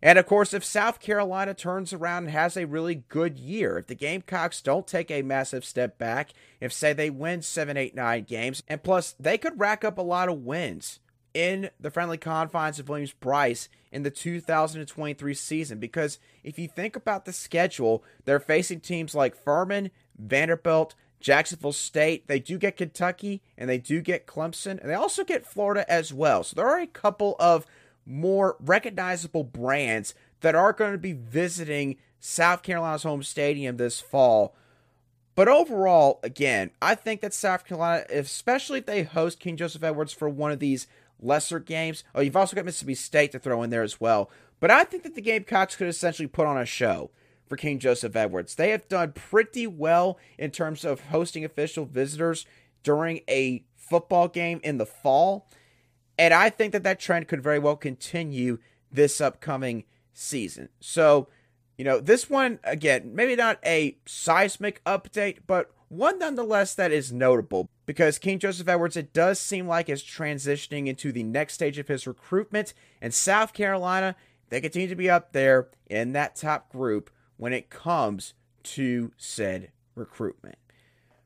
And 0.01 0.19
of 0.19 0.27
course, 0.27 0.55
if 0.55 0.65
South 0.65 1.01
Carolina 1.01 1.55
turns 1.55 1.93
around 1.93 2.25
and 2.25 2.33
has 2.33 2.57
a 2.57 2.67
really 2.67 2.97
good 3.09 3.39
year, 3.39 3.79
if 3.79 3.89
the 3.89 3.95
Gamecocks 3.95 4.63
don't 4.63 4.87
take 4.87 5.11
a 5.11 5.23
massive 5.23 5.65
step 5.65 5.99
back, 5.99 6.33
if, 6.61 6.73
say, 6.73 6.93
they 6.93 7.11
win 7.11 7.43
7, 7.43 7.77
8, 7.77 7.95
9 7.95 8.25
games, 8.25 8.63
and 8.69 8.83
plus 8.83 9.15
they 9.19 9.37
could 9.37 9.59
rack 9.59 9.85
up 9.85 9.99
a 9.99 10.03
lot 10.03 10.29
of 10.29 10.45
wins 10.45 11.01
in 11.35 11.71
the 11.79 11.91
friendly 11.91 12.17
confines 12.17 12.79
of 12.79 12.89
Williams-Brice 12.89 13.69
in 13.93 14.03
the 14.03 14.11
2023 14.11 15.35
season. 15.35 15.79
Because 15.79 16.19
if 16.45 16.59
you 16.59 16.69
think 16.69 16.97
about 16.97 17.25
the 17.25 17.33
schedule, 17.33 18.05
they're 18.25 18.41
facing 18.41 18.81
teams 18.81 19.15
like 19.15 19.37
Furman, 19.37 19.91
Vanderbilt, 20.17 20.95
Jacksonville 21.21 21.73
State. 21.73 22.29
They 22.29 22.39
do 22.39 22.59
get 22.59 22.77
Kentucky 22.77 23.43
and 23.57 23.69
they 23.69 23.79
do 23.79 24.01
get 24.01 24.27
Clemson, 24.27 24.81
and 24.81 24.89
they 24.89 24.95
also 24.95 25.25
get 25.25 25.47
Florida 25.47 25.91
as 25.91 26.13
well. 26.13 26.45
So 26.45 26.55
there 26.55 26.69
are 26.69 26.81
a 26.81 26.87
couple 26.87 27.37
of 27.39 27.67
more 28.09 28.57
recognizable 28.59 29.45
brands 29.45 30.15
that 30.41 30.55
are 30.55 30.73
going 30.73 30.93
to 30.93 30.99
be 30.99 31.13
visiting 31.13 31.97
South 32.19 32.63
Carolina's 32.63 33.03
home 33.03 33.23
stadium 33.23 33.77
this 33.77 34.01
fall. 34.01 34.57
But 35.35 35.47
overall, 35.47 36.19
again, 36.23 36.71
I 36.83 36.97
think 36.97 37.21
that 37.21 37.35
South 37.35 37.65
Carolina, 37.65 38.05
especially 38.11 38.81
if 38.81 38.87
they 38.87 39.05
host 39.05 39.39
King 39.39 39.57
Joseph 39.57 39.85
Edwards 39.85 40.13
for 40.13 40.29
one 40.29 40.51
of 40.51 40.59
these 40.59 40.89
lesser 41.21 41.61
games, 41.61 42.03
oh, 42.15 42.21
you've 42.21 42.37
also 42.37 42.57
got 42.57 42.65
Mississippi 42.65 42.95
State 42.95 43.33
to 43.33 43.39
throw 43.39 43.63
in 43.63 43.71
there 43.71 43.85
as 43.85 44.01
well. 44.01 44.31
But 44.59 44.73
I 44.73 44.83
think 44.83 45.05
that 45.05 45.15
the 45.15 45.21
Gamecocks 45.21 45.77
could 45.77 45.87
essentially 45.87 46.27
put 46.27 46.47
on 46.47 46.59
a 46.59 46.67
show 46.67 47.11
for 47.49 47.57
King 47.57 47.79
Joseph 47.79 48.17
Edwards. 48.17 48.57
They 48.57 48.71
have 48.71 48.89
done 48.89 49.13
pretty 49.13 49.67
well 49.67 50.19
in 50.39 50.51
terms 50.51 50.85
of 50.85 51.01
hosting 51.03 51.45
official 51.45 51.85
visitors 51.85 52.45
during 52.83 53.21
a 53.29 53.65
football 53.77 54.29
game 54.29 54.61
in 54.65 54.79
the 54.79 54.87
fall. 54.87 55.47
And 56.19 56.35
I 56.35 56.51
think 56.51 56.73
that 56.73 56.83
that 56.83 56.99
trend 56.99 57.29
could 57.29 57.43
very 57.43 57.59
well 57.59 57.77
continue 57.77 58.59
this 58.91 59.21
upcoming 59.21 59.85
season. 60.13 60.69
So, 60.81 61.29
you 61.77 61.85
know, 61.85 62.01
this 62.01 62.29
one, 62.29 62.59
again, 62.65 63.15
maybe 63.15 63.37
not 63.37 63.61
a 63.65 63.97
seismic 64.05 64.83
update, 64.85 65.39
but 65.47 65.71
one 65.89 66.19
nonetheless 66.19 66.75
that 66.75 66.93
is 66.93 67.13
notable 67.13 67.69
because 67.87 68.19
King 68.19 68.39
Joseph 68.39 68.69
Edwards, 68.69 68.97
it 68.97 69.13
does 69.13 69.39
seem 69.39 69.67
like 69.67 69.89
is 69.89 70.03
transitioning 70.03 70.87
into 70.89 71.13
the 71.13 71.23
next 71.23 71.55
stage 71.55 71.79
of 71.79 71.89
his 71.89 72.07
recruitment. 72.07 72.75
And 73.01 73.15
South 73.15 73.55
Carolina, 73.55 74.17
they 74.51 74.61
continue 74.61 74.89
to 74.89 74.97
be 74.97 75.09
up 75.09 75.33
there 75.33 75.69
in 75.89 76.13
that 76.13 76.37
top 76.37 76.71
group 76.71 77.11
when 77.37 77.53
it 77.53 77.71
comes 77.71 78.35
to 78.65 79.13
said 79.17 79.71
recruitment. 79.95 80.59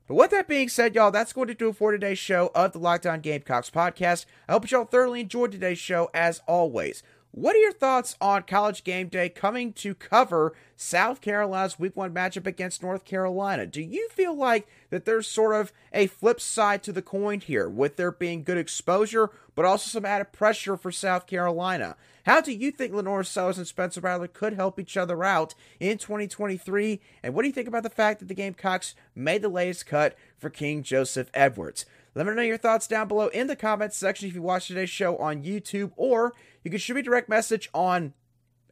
But 0.07 0.15
with 0.15 0.31
that 0.31 0.49
being 0.49 0.67
said, 0.67 0.95
y'all, 0.95 1.11
that's 1.11 1.31
going 1.31 1.47
to 1.47 1.53
do 1.53 1.69
it 1.69 1.77
for 1.77 1.91
today's 1.91 2.19
show 2.19 2.51
of 2.53 2.73
the 2.73 2.79
Locked 2.79 3.05
On 3.05 3.21
Gamecocks 3.21 3.69
podcast. 3.69 4.25
I 4.49 4.51
hope 4.51 4.69
y'all 4.69 4.83
thoroughly 4.83 5.21
enjoyed 5.21 5.53
today's 5.53 5.77
show 5.77 6.09
as 6.13 6.41
always. 6.45 7.03
What 7.31 7.55
are 7.55 7.59
your 7.59 7.71
thoughts 7.71 8.15
on 8.21 8.43
college 8.43 8.83
game 8.83 9.07
day 9.07 9.29
coming 9.29 9.71
to 9.73 9.95
cover 9.95 10.53
South 10.75 11.21
Carolina's 11.21 11.79
week 11.79 11.95
one 11.95 12.13
matchup 12.13 12.45
against 12.45 12.83
North 12.83 13.05
Carolina? 13.05 13.65
Do 13.65 13.81
you 13.81 14.09
feel 14.09 14.35
like 14.35 14.67
that 14.89 15.05
there's 15.05 15.25
sort 15.25 15.55
of 15.55 15.71
a 15.93 16.07
flip 16.07 16.41
side 16.41 16.83
to 16.83 16.91
the 16.91 17.01
coin 17.01 17.39
here, 17.39 17.69
with 17.69 17.95
there 17.95 18.11
being 18.11 18.43
good 18.43 18.57
exposure, 18.57 19.31
but 19.55 19.65
also 19.65 19.87
some 19.87 20.05
added 20.05 20.31
pressure 20.33 20.75
for 20.75 20.91
South 20.91 21.25
Carolina? 21.25 21.95
How 22.23 22.39
do 22.39 22.53
you 22.53 22.71
think 22.71 22.93
LaNorris 22.93 23.27
Sellers 23.27 23.57
and 23.57 23.67
Spencer 23.67 23.99
Rattler 23.99 24.27
could 24.27 24.53
help 24.53 24.79
each 24.79 24.95
other 24.95 25.23
out 25.23 25.53
in 25.79 25.97
2023? 25.97 27.01
And 27.21 27.33
what 27.33 27.41
do 27.41 27.49
you 27.49 27.53
think 27.53 27.67
about 27.67 27.83
the 27.83 27.89
fact 27.89 28.19
that 28.19 28.27
the 28.27 28.33
Gamecocks 28.33 28.95
made 29.13 29.41
the 29.41 29.49
latest 29.49 29.85
cut 29.85 30.15
for 30.37 30.49
King 30.49 30.83
Joseph 30.83 31.29
Edwards? 31.33 31.85
Let 32.15 32.25
me 32.25 32.33
know 32.33 32.41
your 32.41 32.57
thoughts 32.57 32.87
down 32.87 33.07
below 33.07 33.27
in 33.27 33.47
the 33.47 33.55
comments 33.55 33.97
section 33.97 34.29
if 34.29 34.35
you 34.35 34.41
watched 34.41 34.67
today's 34.67 34.89
show 34.89 35.17
on 35.17 35.43
YouTube, 35.43 35.91
or 35.97 36.33
you 36.63 36.71
can 36.71 36.79
shoot 36.79 36.93
me 36.93 37.01
a 37.01 37.03
direct 37.03 37.27
message 37.27 37.69
on 37.73 38.13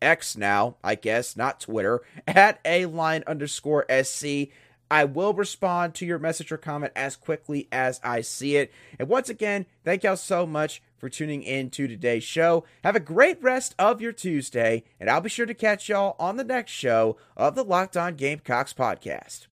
X 0.01 0.37
now, 0.37 0.77
I 0.83 0.95
guess, 0.95 1.35
not 1.35 1.59
Twitter, 1.59 2.01
at 2.27 2.59
a 2.63 2.85
line 2.85 3.23
underscore 3.27 3.85
SC. 4.03 4.49
I 4.91 5.05
will 5.05 5.33
respond 5.33 5.95
to 5.95 6.05
your 6.05 6.19
message 6.19 6.51
or 6.51 6.57
comment 6.57 6.91
as 6.97 7.15
quickly 7.15 7.69
as 7.71 8.01
I 8.03 8.19
see 8.19 8.57
it. 8.57 8.73
And 8.99 9.07
once 9.07 9.29
again, 9.29 9.65
thank 9.85 10.03
y'all 10.03 10.17
so 10.17 10.45
much 10.45 10.81
for 10.97 11.07
tuning 11.07 11.43
in 11.43 11.69
to 11.71 11.87
today's 11.87 12.25
show. 12.25 12.65
Have 12.83 12.97
a 12.97 12.99
great 12.99 13.41
rest 13.41 13.73
of 13.79 14.01
your 14.01 14.11
Tuesday, 14.11 14.83
and 14.99 15.09
I'll 15.09 15.21
be 15.21 15.29
sure 15.29 15.45
to 15.45 15.53
catch 15.53 15.87
y'all 15.87 16.17
on 16.19 16.35
the 16.35 16.43
next 16.43 16.73
show 16.73 17.15
of 17.37 17.55
the 17.55 17.63
Locked 17.63 17.95
On 17.95 18.15
Gamecocks 18.15 18.73
podcast. 18.73 19.47